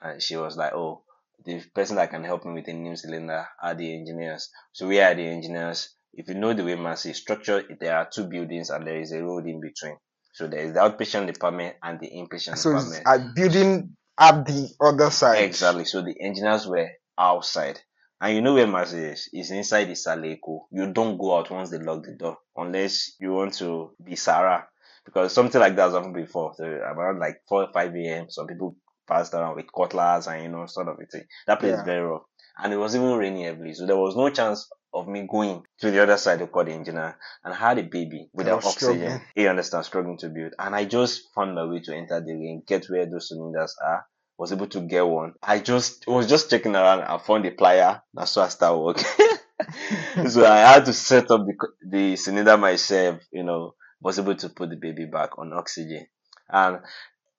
[0.01, 1.03] and she was like, "Oh,
[1.45, 4.49] the person that can help me with the new cylinder are the engineers.
[4.73, 5.95] So we are the engineers.
[6.13, 9.11] If you know the way Massey is structured, there are two buildings and there is
[9.11, 9.97] a road in between.
[10.33, 13.03] So there is the outpatient department and the inpatient So department.
[13.05, 15.43] a building at the other side.
[15.43, 15.85] Exactly.
[15.85, 17.79] So the engineers were outside.
[18.25, 19.29] And you know where Massey is?
[19.33, 20.61] It's inside the Isale Eko.
[20.71, 24.67] You don't go out once they lock the door unless you want to be Sarah.
[25.05, 26.55] Because something like that has happened before.
[26.55, 30.49] So around like 4 or 5 a.m., some people passed around with cutlass and, you
[30.49, 31.25] know, sort of a thing.
[31.45, 31.81] That place Yeah.
[31.81, 32.23] is very rough.
[32.57, 33.75] And it was even raining heavily.
[33.75, 36.71] So there was no chance of me going to the other side to call the
[36.71, 37.19] engineer.
[37.43, 38.95] And I had a baby without oxygen.
[38.97, 39.21] struggling.
[39.35, 40.53] You understand, struggling to build.
[40.57, 44.07] And I just found my way to enter the ring, get where those cylinders are
[44.37, 45.33] was able to get one.
[45.41, 47.01] I just was just checking around.
[47.01, 48.01] I found a plier.
[48.13, 49.05] That's why I started working.
[50.29, 51.55] so I had to set up the
[51.87, 53.21] the cylinder myself.
[53.31, 56.07] You know, was able to put the baby back on oxygen.
[56.49, 56.79] And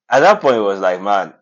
[0.09, 1.35] at that point, it was like, man,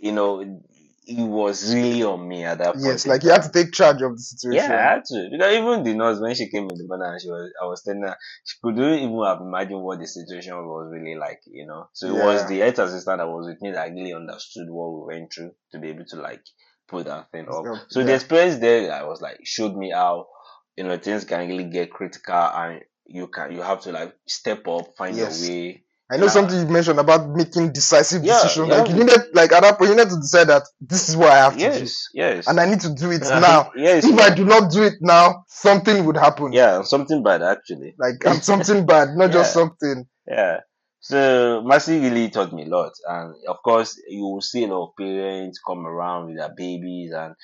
[0.00, 0.60] you know,
[1.04, 2.84] it was really on me at that point.
[2.84, 4.70] Yes, like you had to take charge of the situation.
[4.70, 5.28] Yeah, I had to.
[5.30, 7.82] Because even the nurse, when she came in the morning, and she was, I was
[7.82, 11.88] telling her, she couldn't even have imagined what the situation was really like, you know.
[11.92, 15.14] So it was the health assistant that was with me that really understood what we
[15.14, 16.42] went through to be able to like
[16.88, 17.64] put that thing up.
[17.88, 20.26] So the experience there, I was like, showed me how,
[20.76, 24.66] you know, things can really get critical and you can, you have to like step
[24.68, 25.40] up, find Yes.
[25.40, 25.84] your way.
[26.12, 26.30] I know Yeah.
[26.30, 28.68] something you mentioned about making decisive Yeah, decisions.
[28.68, 29.04] Like you yeah.
[29.04, 31.52] needed, like at that point, you need to decide that this is what I have
[31.54, 32.46] to do, Yes, yes.
[32.48, 33.70] and I need to do it now.
[33.76, 34.04] yes.
[34.04, 36.52] If I do not do it now, something would happen.
[36.52, 37.94] yeah, something bad actually.
[37.98, 40.06] Like and something bad, not just something.
[40.28, 40.60] Yeah.
[41.00, 42.92] So Massey really taught me a lot.
[43.08, 47.12] And of course you will see a lot of parents come around with their babies
[47.12, 47.34] and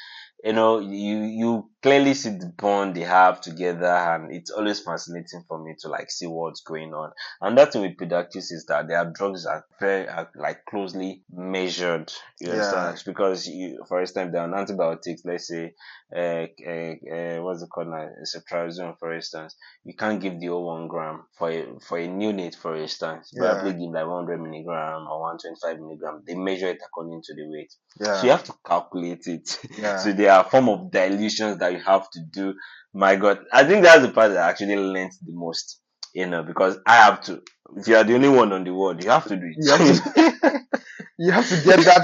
[0.45, 5.45] you know, you you clearly see the bond they have together and it's always fascinating
[5.47, 7.11] for me to like see what's going on.
[7.41, 12.13] And that thing with pediatrics is that their drugs are very are like closely measured.
[12.41, 12.53] You Yeah.
[12.55, 13.03] understand?
[13.07, 15.75] Because you for instance they're on antibiotics, let's say
[16.15, 18.09] uh, uh, uh what's it called now?
[18.25, 22.55] Ceftriaxone for instance you can't give the whole one gram for a for a neonate,
[22.57, 23.31] for instance.
[23.33, 23.55] You Yeah.
[23.55, 26.23] probably give like 100 milligram or 125 milligram.
[26.27, 28.15] They measure it according to the weight, Yeah.
[28.15, 29.59] so you have to calculate it.
[29.79, 29.97] Yeah.
[30.03, 32.55] so there are form of dilutions that you have to do.
[32.95, 35.81] My God, I think that's the part that I actually learned the most.
[36.15, 37.43] You know, because I have to.
[37.77, 39.57] If you are the only one on the world, you have to do it.
[39.59, 40.63] You have to,
[41.19, 42.03] you have to get that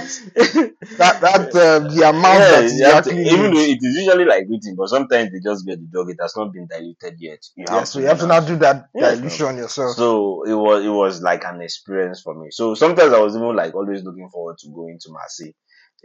[0.98, 4.24] that that uh, the amount Yeah, that you have to- even though it is usually
[4.24, 6.10] like written, but sometimes they just get the drug.
[6.10, 7.40] It has not been diluted yet.
[7.56, 9.96] You Yeah, so you have to now do that Yes, dilution yourself.
[9.96, 12.50] So it was it was like an experience for me.
[12.50, 15.54] So sometimes I was even like always looking forward to going to Massey.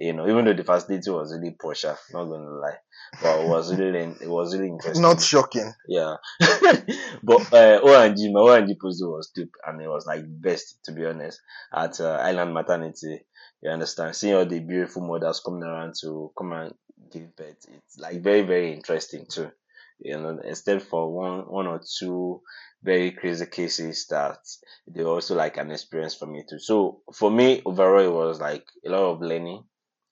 [0.01, 2.77] You know, even though the facility was really posh, not gonna lie,
[3.21, 5.01] but it was really it was really interesting.
[5.01, 5.73] Not shocking.
[5.89, 6.15] yeah,
[7.23, 11.05] but uh, O&G, my O&G post was stupid, and it was like best to be
[11.05, 11.41] honest
[11.73, 13.25] at uh, Island Maternity.
[13.62, 14.15] You understand?
[14.15, 16.73] Seeing all the beautiful mothers coming around to come and
[17.12, 19.51] give birth, it's like very very interesting too.
[19.99, 22.41] You know, instead for one one or two
[22.81, 24.39] very crazy cases that
[24.88, 26.59] they were also like an experience for me too.
[26.59, 29.65] So for me overall, it was like a lot of learning.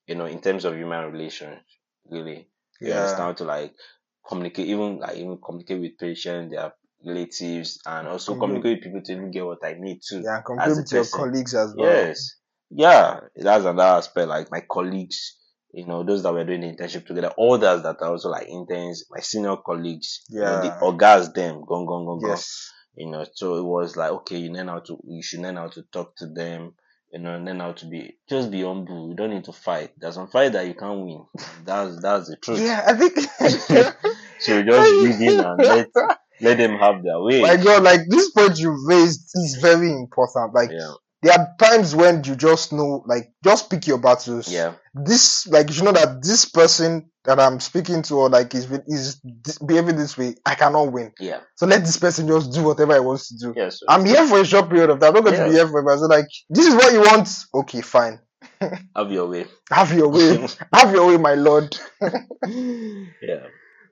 [0.08, 1.60] You know, in terms of human relations,
[2.10, 2.50] really
[2.82, 2.96] you Yeah.
[2.96, 3.76] understand how to like
[4.28, 6.74] communicate even like even communicate with patients their
[7.06, 8.40] relatives and also Communicate.
[8.40, 10.24] communicate with people to even get what I need too.
[10.24, 12.10] Yeah, and as compare a with your colleagues as well.
[12.10, 12.36] Yes.
[12.70, 14.28] Yeah, that's another aspect.
[14.28, 15.38] Like my colleagues,
[15.72, 19.06] you know, those that were doing the internship together, others that are also like interns,
[19.10, 20.82] my senior colleagues, you know, the Yeah.
[20.82, 22.32] orgas them, gone, gone, gone, gone.
[22.32, 22.72] Yes.
[22.96, 25.68] You know, so it was like, okay, you learn how to, you should learn how
[25.68, 26.74] to talk to them,
[27.14, 29.10] you know, learn how to be, just be humble.
[29.10, 29.92] You don't need to fight.
[29.98, 31.26] There's some fight that you can't win.
[31.66, 32.60] That's, that's the truth.
[32.62, 33.18] Yeah, I think.
[34.40, 35.88] So you just dig in and let,
[36.42, 37.42] let them have their way.
[37.42, 40.54] My God, like this point you raised is very important.
[40.54, 44.48] Like yeah, there are times when you just know, like just pick your battles.
[44.52, 48.70] yeah, This, like you know that this person that I'm speaking to or like is
[48.88, 49.20] is
[49.66, 51.12] behaving this way, I cannot win.
[51.20, 53.54] yeah, So let this person just do whatever he wants to do.
[53.60, 53.70] yeah.
[53.70, 55.10] So I'm here for a short period of time.
[55.16, 55.98] I'm not going to be here forever.
[55.98, 57.28] So like, this is what you want.
[57.54, 58.20] Okay, fine.
[58.96, 59.46] have your way.
[59.72, 60.48] Have your way.
[60.74, 61.76] Have your way, my lord.
[62.48, 63.48] yeah,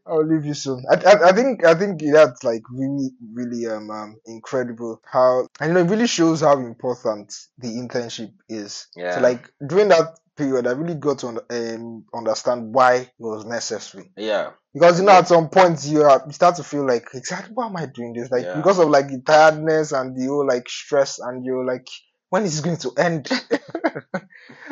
[0.08, 0.84] I'll leave you soon.
[0.90, 5.70] I, I, I think I think that's like really really um, um incredible how and
[5.70, 8.88] you know it really shows how important the internship is.
[8.96, 9.12] Yeah.
[9.16, 14.12] So like during that period, I really got to um, understand why it was necessary.
[14.18, 17.54] yeah, Because you know at some point you, are, you start to feel like exactly
[17.54, 18.30] why am I doing this?
[18.32, 18.58] Like Yeah.
[18.58, 21.88] because of like the tiredness and the whole like stress and you're like
[22.30, 23.30] when is it going to end?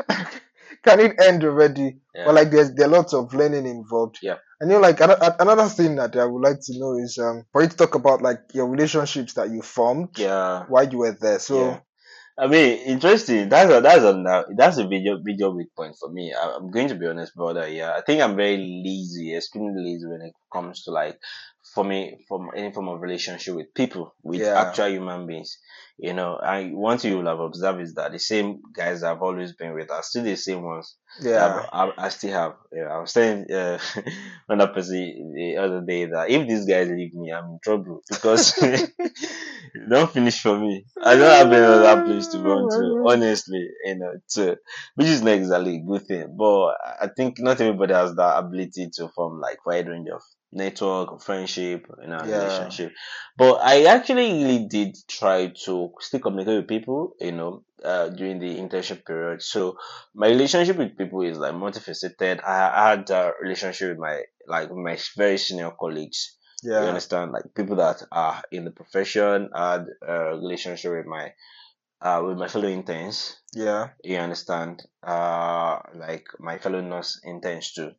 [0.84, 1.98] Can it end already?
[2.14, 2.26] yeah.
[2.26, 4.20] But like there's there are lots of learning involved.
[4.22, 4.38] Yeah.
[4.60, 7.64] And you know, like another thing that I would like to know is um for
[7.64, 10.64] you to talk about like your relationships that you formed yeah.
[10.68, 11.40] while you were there.
[11.40, 11.80] So Yeah.
[12.36, 13.48] I mean, interesting.
[13.50, 16.34] That's a that's a that's a major major weak point for me.
[16.34, 17.68] I'm going to be honest, brother.
[17.68, 21.20] Yeah, I think I'm very lazy, extremely lazy when it comes to like
[21.74, 24.60] for me from any form of relationship with people, with Yeah.
[24.60, 25.58] actual human beings.
[25.98, 29.22] You know, I one thing you will have observed is that the same guys I've
[29.22, 30.96] always been with are still the same ones.
[31.22, 32.54] yeah, I, I, I still have.
[32.72, 33.78] Yeah, I was saying uh,
[34.50, 38.54] another person the other day that if these guys leave me, I'm in trouble because
[39.90, 40.86] don't finish for me.
[41.02, 44.58] I don't have any other place to run to, honestly, you know, to,
[44.96, 46.36] which is not exactly a good thing.
[46.38, 50.22] But I think not everybody has that ability to form like wide range of
[50.56, 52.38] network, friendship, you know, Yeah.
[52.38, 52.92] relationship.
[53.38, 58.40] But I actually really did try to still communicate with people, you know, uh, during
[58.40, 59.42] the internship period.
[59.42, 59.78] So
[60.14, 62.44] my relationship with people is like multifaceted.
[62.44, 66.38] I, I had a relationship with my like my very senior colleagues.
[66.64, 66.82] Yeah.
[66.82, 69.50] You understand, like people that are in the profession.
[69.54, 71.34] I had a relationship with my
[72.02, 73.38] uh with my fellow interns.
[73.54, 77.92] yeah, You understand, uh, like my fellow nurse interns too,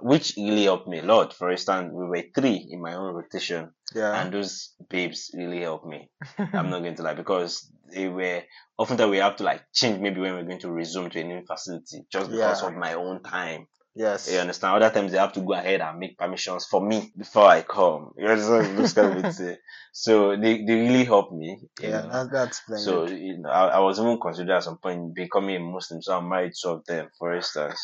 [0.00, 1.32] which really helped me a lot.
[1.34, 5.86] For instance, we were three in my own rotation, yeah, and those babes really helped
[5.86, 6.10] me.
[6.38, 8.42] I'm not going to lie because they were
[8.78, 11.24] often that we have to like change maybe when we're going to resume to a
[11.24, 12.68] new facility just because Yeah.
[12.68, 13.66] of my own time.
[13.94, 14.74] yes, You understand?
[14.82, 18.10] Other times they have to go ahead and make permissions for me before I come.
[18.18, 18.76] You understand?
[18.76, 19.58] Those kind of things.
[19.92, 21.60] So they, they really helped me.
[21.80, 22.00] yeah.
[22.10, 22.84] That, that's splendid.
[22.84, 26.18] So you know, I, I was even considered at some point becoming a Muslim, so
[26.18, 27.78] I'm married two of them, for instance.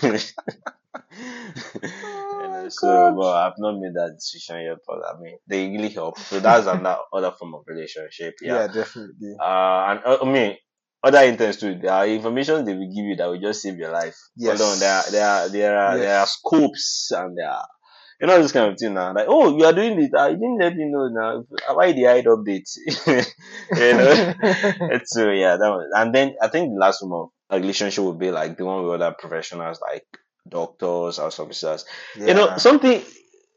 [0.94, 4.78] You so, but I've not made that decision yet.
[4.86, 6.18] But I mean, they really help.
[6.18, 8.34] So that's another other form of relationship.
[8.40, 8.60] yeah.
[8.60, 8.66] Yeah.
[8.68, 9.34] definitely.
[9.40, 10.56] Uh, and uh, I mean,
[11.02, 11.76] other interns too.
[11.76, 14.16] There are information they will give you that will just save your life.
[14.36, 14.58] Yes.
[14.60, 17.66] Hold on, there are there are there are there are scopes and there are
[18.20, 19.14] you know this kind of thing now.
[19.14, 20.10] Like, oh, you are doing this.
[20.16, 21.44] I didn't let you know now.
[21.74, 22.68] Why the hide update?
[23.76, 24.34] you know.
[24.92, 28.04] It's so yeah, that was, and then I think the last one of a relationship
[28.04, 30.04] would be like the one with other professionals like
[30.48, 31.84] doctors, house officers.
[32.16, 33.02] You know, something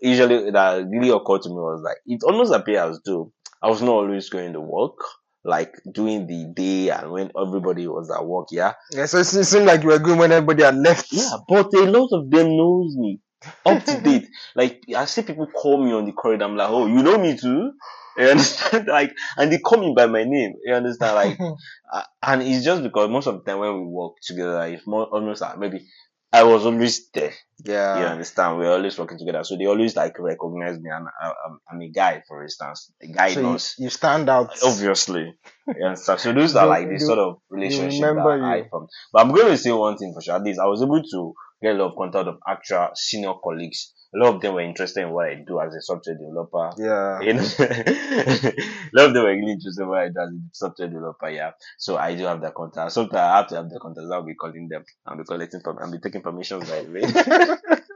[0.02, 3.82] usually that really occurred to me was like it almost appeared as though I was
[3.82, 4.98] not always going to work,
[5.46, 8.48] like during the day and when everybody was at work.
[8.52, 9.06] Yeah, yeah.
[9.06, 11.08] So it seemed like you were good when everybody had left.
[11.12, 13.22] yeah, but a lot of them knows me
[13.66, 14.28] up to date.
[14.56, 16.46] Like I see people call me on the corridor.
[16.46, 17.72] I'm like, oh, you know me too.
[18.18, 18.88] You understand?
[18.88, 20.54] Like, and they call me by my name.
[20.64, 21.16] You understand?
[21.16, 21.40] Like,
[21.94, 25.06] uh, and it's just because most of the time when we work together, it's more
[25.06, 25.88] almost like maybe
[26.34, 27.34] I was always there.
[27.64, 28.00] yeah.
[28.00, 28.58] you understand?
[28.58, 30.90] We're always working together, so they always like recognize me.
[30.90, 33.76] And I, I'm, I'm a guy, for instance, a guy So you, knows.
[33.78, 34.52] you stand out.
[34.64, 35.36] Obviously,
[35.68, 36.20] and understand?
[36.20, 38.66] So those are like the sort of relationship that I you.
[38.70, 38.90] formed.
[39.12, 40.36] But I'm going to say one thing for sure.
[40.36, 43.94] At least I was able to get a lot of contact of actual senior colleagues.
[44.14, 46.70] A lot of them were interested in what I do as a software developer.
[46.78, 47.20] Yeah.
[47.22, 50.40] You know, a lot of them were really interested in what I do as a
[50.52, 51.30] software developer.
[51.30, 52.92] Yeah, so I do have that contact.
[52.92, 54.08] Sometimes I have to have the contact.
[54.12, 54.86] I'll be calling them.
[55.06, 55.62] I'll be collecting.
[55.62, 57.80] perm- I'll be taking permissions by the way.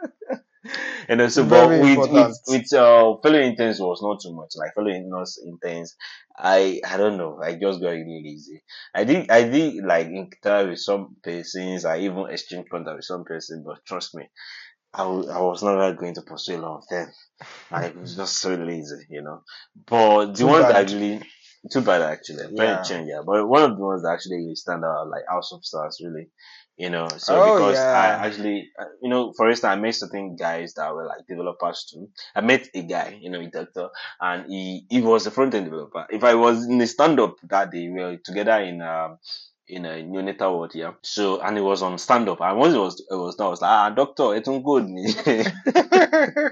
[1.07, 2.37] and know, so but with with important.
[2.47, 4.51] with uh, fellow interns was not too much.
[4.55, 5.95] Like fellow nurse interns,
[6.37, 7.39] I I don't know.
[7.41, 8.63] I just got really lazy.
[8.93, 11.85] I did I did like interact with some persons.
[11.85, 14.29] I even exchanged contact with some persons, but trust me,
[14.93, 17.11] I, w- I was never going to pursue a lot of them.
[17.71, 19.43] I was just so lazy, you know.
[19.85, 20.81] But the Too ones that bad.
[20.83, 21.21] actually,
[21.71, 22.45] too bad actually.
[22.45, 22.81] I'm Yeah.
[22.81, 23.21] change, yeah.
[23.25, 26.29] But one of the ones that actually stand out, like house officers, really.
[26.77, 27.91] You know, so Oh, because yeah.
[27.91, 31.89] I actually, uh, you know, for instance, I met certain guys that were like developers
[31.91, 32.09] too.
[32.35, 33.89] I met a guy, you know, a doctor,
[34.21, 36.05] and he he was a front end developer.
[36.11, 39.17] If I was in the stand up that day, we were together in um
[39.67, 40.93] in a neonatal ward, yeah.
[41.01, 43.49] So and it was on stand up, and once it was it was done, I
[43.49, 44.83] was like, ah, doctor, it's good.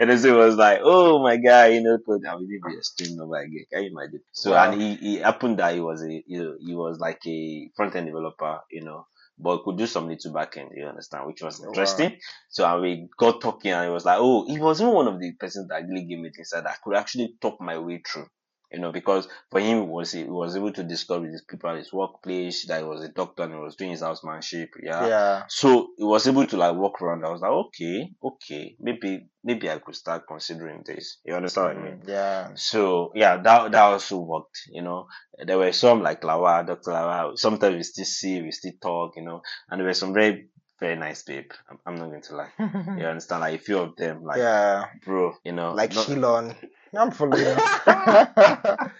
[0.00, 2.76] and then so it was like, oh my god, you know, could I will be
[2.78, 3.64] a stream number again.
[3.72, 4.20] Can you imagine?
[4.32, 4.64] So Wow.
[4.70, 7.94] and he, he happened that he was a you know, he was like a front
[7.96, 9.06] end developer, you know,
[9.38, 11.66] but could do some little back end, you understand, which was Wow.
[11.68, 12.18] interesting.
[12.48, 15.20] So and we got talking and it was like, oh, he was even one of
[15.20, 18.26] the persons that really gave me things that I could actually talk my way through.
[18.72, 21.78] You know, because for him it was he was able to discover these people at
[21.78, 25.06] his workplace, that he was a doctor and he was doing his housemanship, yeah.
[25.08, 25.42] yeah.
[25.48, 27.24] So he was able to like walk around.
[27.24, 31.18] I was like, okay, okay, maybe maybe I could start considering this.
[31.24, 32.00] You understand what I mean?
[32.00, 32.48] Mm, yeah.
[32.54, 34.60] So yeah, that that also worked.
[34.70, 35.08] You know,
[35.44, 37.36] there were some like Lawal, Doctor Lawal.
[37.38, 39.16] Sometimes we still see, we still talk.
[39.16, 40.46] You know, and there were some very
[40.78, 41.50] very nice babe.
[41.68, 42.52] I'm, I'm not going to lie.
[42.98, 43.40] You understand?
[43.42, 44.86] Like a few of them, like yeah.
[45.04, 46.54] bro, you know, Like not- Shilon.
[46.96, 47.56] I'm following you.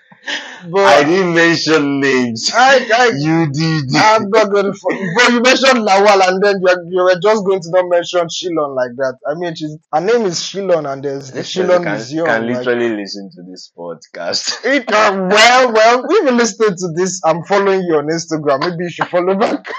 [0.76, 2.50] I didn't mention names.
[2.54, 3.96] I, I, you did.
[3.96, 4.78] I'm not going to.
[5.16, 8.76] But you mentioned Lawal, and then you, you were just going to not mention Shilon
[8.76, 9.16] like that.
[9.26, 12.26] I mean, she's, her name is Shilon, and there's person Shilon can, Museum.
[12.26, 14.58] can like- literally listen to this podcast.
[14.70, 18.60] It, uh, well, well, if you listen to this, I'm following you on Instagram.
[18.60, 19.72] Maybe you should follow back.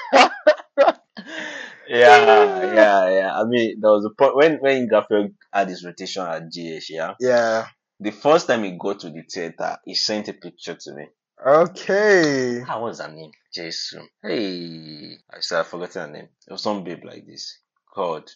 [1.88, 3.32] yeah, yeah, yeah.
[3.39, 6.89] I mean, there was a point when when Garfield had his rotation at GH.
[6.89, 7.68] Yeah, yeah.
[8.02, 11.08] The first time he go to the theater, he sent a picture to me.
[11.45, 12.62] Okay.
[12.62, 13.32] Ah, How was her name?
[13.54, 14.10] Jason.
[14.24, 16.30] Hey, I said I forgot her name.
[16.47, 17.60] It was some babe like this.
[17.95, 18.30] God,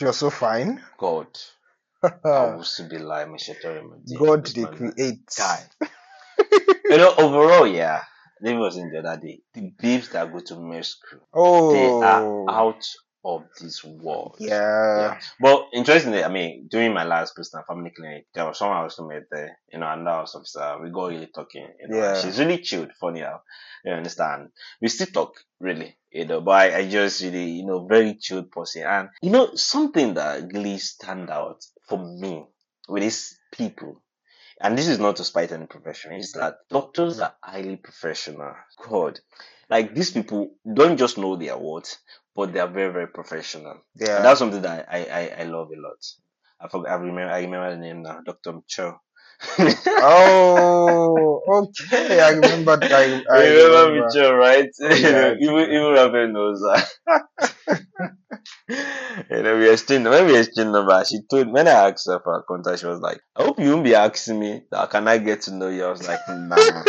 [0.00, 0.82] You're so fine.
[0.98, 1.28] God.
[2.24, 3.38] I will still be lying, my.
[4.18, 5.20] God, they create.
[5.38, 5.64] guy.
[6.90, 8.02] you know, overall, yeah.
[8.42, 9.40] David was in the other day.
[9.54, 11.20] The babes that go to med school,
[11.70, 12.46] they are Oh.
[12.48, 12.84] out
[13.24, 14.36] of this world.
[14.38, 14.50] Yeah.
[14.50, 15.20] Yeah.
[15.40, 19.06] But interestingly, I mean, during my last personal family clinic, there was someone I also
[19.06, 20.60] met there, you know, and that was officer.
[20.60, 21.96] Uh, we got really talking, you know.
[21.96, 22.20] Yeah.
[22.20, 23.42] She's really chilled, funny how,
[23.84, 24.48] you understand.
[24.80, 28.50] We still talk, really, you know, but I, I just really, you know, very chilled
[28.50, 28.82] person.
[28.82, 32.44] And, you know, something that really stand out for me
[32.88, 34.02] with these people,
[34.60, 37.22] and this is not to spite any profession, is that doctors mm.
[37.22, 38.54] are highly professional.
[38.88, 39.20] God.
[39.70, 41.98] Like these people don't just know their words,
[42.36, 43.80] but they are very, very professional.
[44.14, 44.24] And Yeah.
[44.24, 45.98] that's something that I, I, I love a lot.
[46.60, 48.60] I forgot, I remember, I remember the name now, Dr.
[48.68, 48.98] Cho.
[49.98, 52.20] Oh, okay.
[52.20, 52.84] I remember.
[52.92, 54.16] I, I you remember remember.
[54.16, 54.68] Micho, right?
[54.90, 56.88] Oh, yeah, even even Raven knows that.
[59.30, 61.04] you know, we exchanged when we exchanged number.
[61.04, 63.70] She told when I asked her for her contact, she was like, "I hope you
[63.70, 64.90] won't be asking me that.
[64.90, 66.84] Can I get to know you?" I was like, "Nah,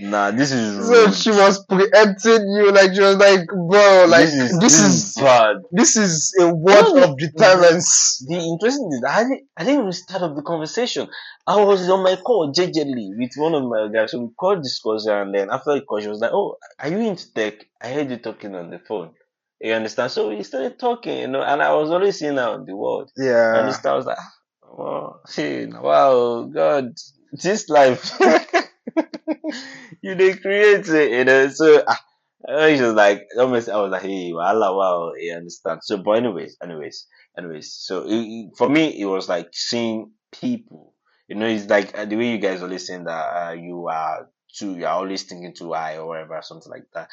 [0.00, 0.30] nah.
[0.30, 1.14] This is So rude.
[1.14, 5.56] she was preempting you, like she was like, bro, like this is this is bad."
[5.72, 8.24] this is a word of deterrence.
[8.28, 11.08] The interesting is I didn't, I didn't even start up the conversation.
[11.46, 14.10] I was on my call JJly with one of my guys.
[14.12, 16.98] So we called discussion and then after the call, she was like, Oh, are you
[16.98, 17.54] into tech?
[17.80, 19.12] I heard you talking on the phone.
[19.60, 20.12] You understand?
[20.12, 23.10] So we started talking, you know, and I was always seeing her on the world.
[23.52, 23.66] And Yeah.
[23.66, 24.32] this time I was like, "Ah,
[24.76, 25.20] wow,
[25.82, 26.92] wow, God,
[27.32, 28.12] this life.
[30.02, 31.48] you they create it, you know.
[31.48, 32.00] So ah,
[32.48, 35.80] uh, she was like, almost, I was like, hey, wow, wow, you understand.
[35.82, 37.74] So, but anyways, anyways, anyways.
[37.74, 40.94] So it, for me, it was like seeing people.
[41.28, 44.28] You know, it's like uh, the way you guys always saying that uh, you are
[44.56, 47.08] too, you're always thinking too high or whatever, something like that.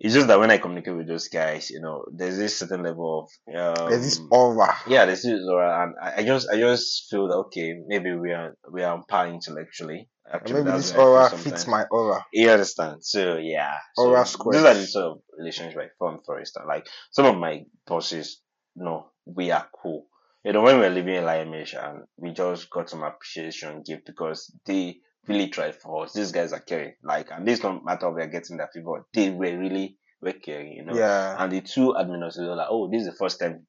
[0.00, 3.28] It's just that when I communicate with those guys, you know, there's this certain level
[3.48, 4.76] of um, There's this aura.
[4.86, 8.12] yeah, there's this is Zora, and I, I just I just feel that okay, maybe
[8.14, 10.08] we are we are on par intellectually.
[10.32, 12.24] Actually, Maybe this aura fits my aura.
[12.32, 13.04] You understand?
[13.04, 14.64] So yeah, so Aura those squared.
[14.66, 16.20] are the sort of relationships I form.
[16.24, 18.40] For instance, like some of my bosses,
[18.76, 20.06] no, we are cool.
[20.44, 24.06] You know, when we were living in Liamish and we just got some appreciation gift
[24.06, 26.12] because they really tried for us.
[26.12, 26.94] These guys are caring.
[27.02, 29.04] Like, and this don't matter if they're getting that favor.
[29.12, 30.72] They were really were caring.
[30.74, 31.36] You know, Yeah.
[31.38, 33.66] and the two admins were like, "Oh, this is the first time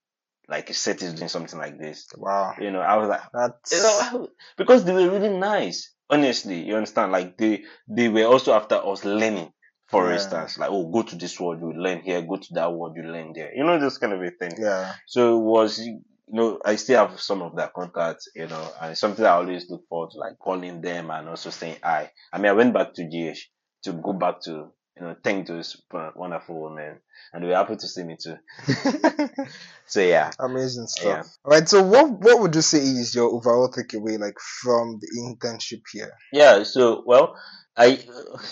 [0.47, 2.53] like a set is doing something like this." Wow.
[2.59, 5.93] You know, I was like, That's you know, because they were really nice.
[6.09, 7.11] Honestly, you understand?
[7.11, 9.51] Like they they were also after us learning.
[9.87, 10.13] For Yeah.
[10.13, 12.21] instance, like, oh, go to this word, you learn here.
[12.21, 13.51] Go to that word, you learn there.
[13.55, 14.51] You know, this kind of a thing.
[14.59, 14.93] yeah.
[15.07, 18.91] So it was, you know, I still have some of their contacts, you know, and
[18.91, 22.11] it's something I always look forward to, like calling them and also saying hi.
[22.31, 23.39] I mean, I went back to GH
[23.85, 25.81] to go back to you know, thank those
[26.15, 26.97] wonderful women,
[27.31, 28.37] and they were happy to see me too.
[29.85, 31.05] so yeah, Amazing stuff.
[31.05, 31.23] Yeah.
[31.45, 31.69] All right.
[31.69, 36.13] So, what what would you say is your overall takeaway, like from the internship here?
[36.33, 36.63] yeah.
[36.63, 37.35] So well,
[37.77, 37.99] I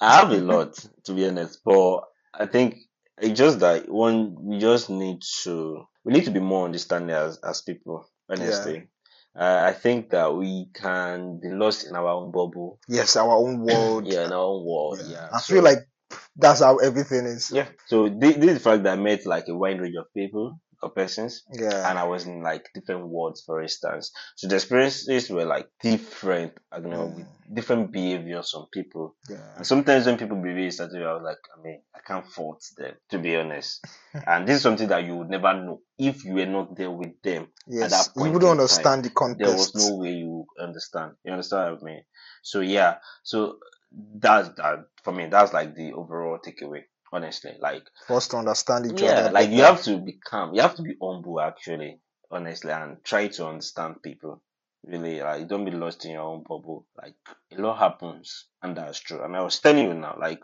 [0.00, 2.02] I have a lot to be honest, but
[2.34, 2.76] I think
[3.20, 7.38] it's just that one we just need to we need to be more understanding as
[7.38, 8.08] as people.
[8.30, 8.88] Honestly,
[9.36, 12.78] uh, I think that we can be lost in our own bubble.
[12.88, 14.06] Yes, our own world.
[14.06, 15.00] Yeah, in our own world.
[15.04, 15.12] Yeah.
[15.12, 15.78] Yeah, I So- feel like
[16.36, 17.50] that's how everything is.
[17.50, 17.66] yeah.
[17.86, 20.58] So this, this is the fact that I met like a wide range of people
[20.82, 21.44] or persons.
[21.52, 21.88] Yeah.
[21.88, 24.12] and I was in like different wards, for instance.
[24.36, 29.16] So the experiences were like different, you know, with different behaviors from people.
[29.28, 29.36] Yeah.
[29.56, 32.62] And sometimes when people behave certain way, I was like, I mean, I can't fault
[32.76, 33.84] them, to be honest.
[34.26, 37.20] and this is something that you would never know if you were not there with
[37.22, 37.48] them.
[37.66, 38.10] Yes.
[38.16, 39.38] You wouldn't understand the context.
[39.46, 41.12] There was no way you understand.
[41.24, 42.02] You understand what I mean?
[42.42, 43.58] So yeah, so
[43.92, 45.26] that's that for me.
[45.26, 46.82] That's like the overall takeaway.
[47.12, 49.32] Honestly, like for us to understand each yeah, other.
[49.32, 50.54] like you have to be calm.
[50.54, 52.00] You have to be humble, actually,
[52.30, 54.42] honestly, and try to understand people.
[54.84, 56.86] Really, like don't be lost in your own bubble.
[56.96, 57.16] Like
[57.56, 59.22] a lot happens, and that's true.
[59.22, 60.40] And I was telling you now, like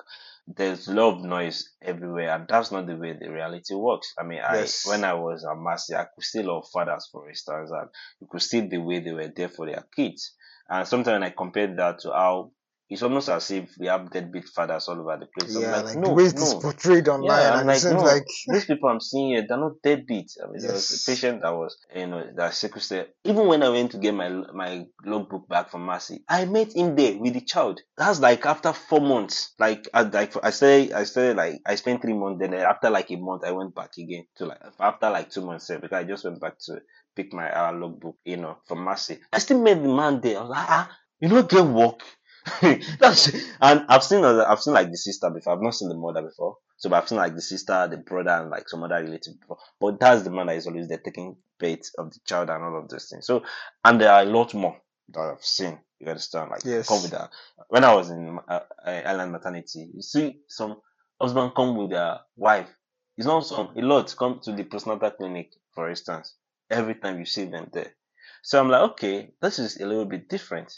[0.47, 4.13] there's a lot of noise everywhere, and that's not the way the reality works.
[4.19, 4.87] I mean, Yes.
[4.87, 7.71] I when I was at Massey, I could see a lot of fathers, for instance,
[7.71, 7.89] and
[8.21, 10.35] you could see the way they were there for their kids.
[10.69, 12.51] And sometimes I compared that to how
[12.91, 15.57] it's almost as if we have deadbeat fathers all over the place.
[15.57, 16.61] I'm yeah, like, like no, the way it is no.
[16.61, 19.45] portrayed online, Yeah, I'm and like, it seems no, like these people I'm seeing here,
[19.49, 20.31] they're not deadbeat.
[20.43, 23.09] I mean, there was a patient that was, you know, that sequestered.
[23.25, 26.95] Even when I went to get my my logbook back from Massey, I met him
[26.95, 27.81] there with the child.
[27.97, 29.55] That's like after four months.
[29.59, 32.41] Like, I, like I started, I started like I spent three months.
[32.41, 35.69] Then after like a month, I went back again to like after like two months
[35.69, 36.81] because I just went back to
[37.17, 39.21] pick my uh, logbook, you know, from Massey.
[39.33, 40.39] I still met the man there.
[40.39, 42.03] I was like, ah, you don't get work.
[42.99, 45.55] That's and I've seen other, I've seen like the sister before.
[45.55, 46.59] I've not seen the mother before.
[46.77, 49.59] So but I've seen like the sister, the brother, and like some other relative before.
[49.81, 52.79] But that's the man that is always there taking bait of the child and all
[52.79, 53.27] of those things.
[53.27, 53.45] So
[53.85, 54.77] and there are a lot more
[55.11, 55.79] that I've seen.
[56.01, 56.51] You understand?
[56.51, 56.89] Like Yes.
[56.89, 57.31] come with that.
[57.69, 60.81] When I was in uh, uh, island maternity, you see some
[61.21, 62.69] husband come with their wife.
[63.17, 66.35] It's not some a lot come to the postnatal clinic, for instance.
[66.69, 67.95] Every time you see them there.
[68.43, 70.75] So I'm like, okay, this is a little bit different,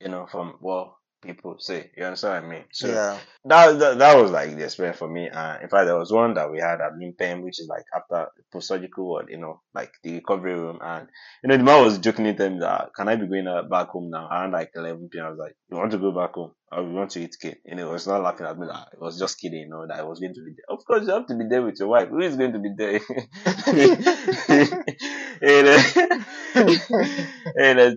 [0.00, 0.94] you know, from what
[1.34, 1.90] people say.
[1.96, 2.64] You understand what I mean?
[2.72, 5.28] So yeah, that, that that was like the experience for me.
[5.28, 8.28] Uh, in fact, there was one that we had at Limpem, which is like after
[8.52, 10.78] post surgical ward, you know, like the recovery room.
[10.80, 11.08] And
[11.42, 13.88] you know, the man was joking with them that can I be going uh, back
[13.88, 15.26] home now around like 11 p.m.
[15.26, 16.52] I was like, you want to go back home?
[16.72, 17.58] Or we want to eat cake?
[17.64, 18.66] You know, it was not laughing at me.
[18.66, 19.60] That it was just kidding.
[19.60, 20.76] You know, that I was going to be there.
[20.76, 22.08] Of course, you have to be there with your wife.
[22.08, 23.00] Who is going to be there?
[25.42, 25.78] you know,
[27.56, 27.96] and a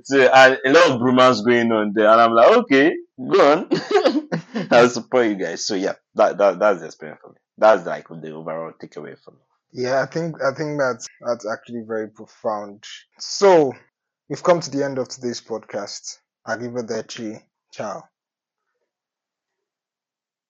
[0.65, 2.93] lot of rumors going on there, and I'm like, okay,
[3.27, 3.69] go on.
[4.71, 5.65] I'll support you guys.
[5.65, 7.37] So yeah, that, that that's the experience for me.
[7.57, 9.39] That's like the overall takeaway for me.
[9.73, 10.01] yeah.
[10.01, 12.83] I think I think that's that's actually very profound.
[13.19, 13.73] So
[14.29, 16.19] we've come to the end of today's podcast.
[16.47, 17.41] Arrivederci.
[17.73, 18.03] Ciao.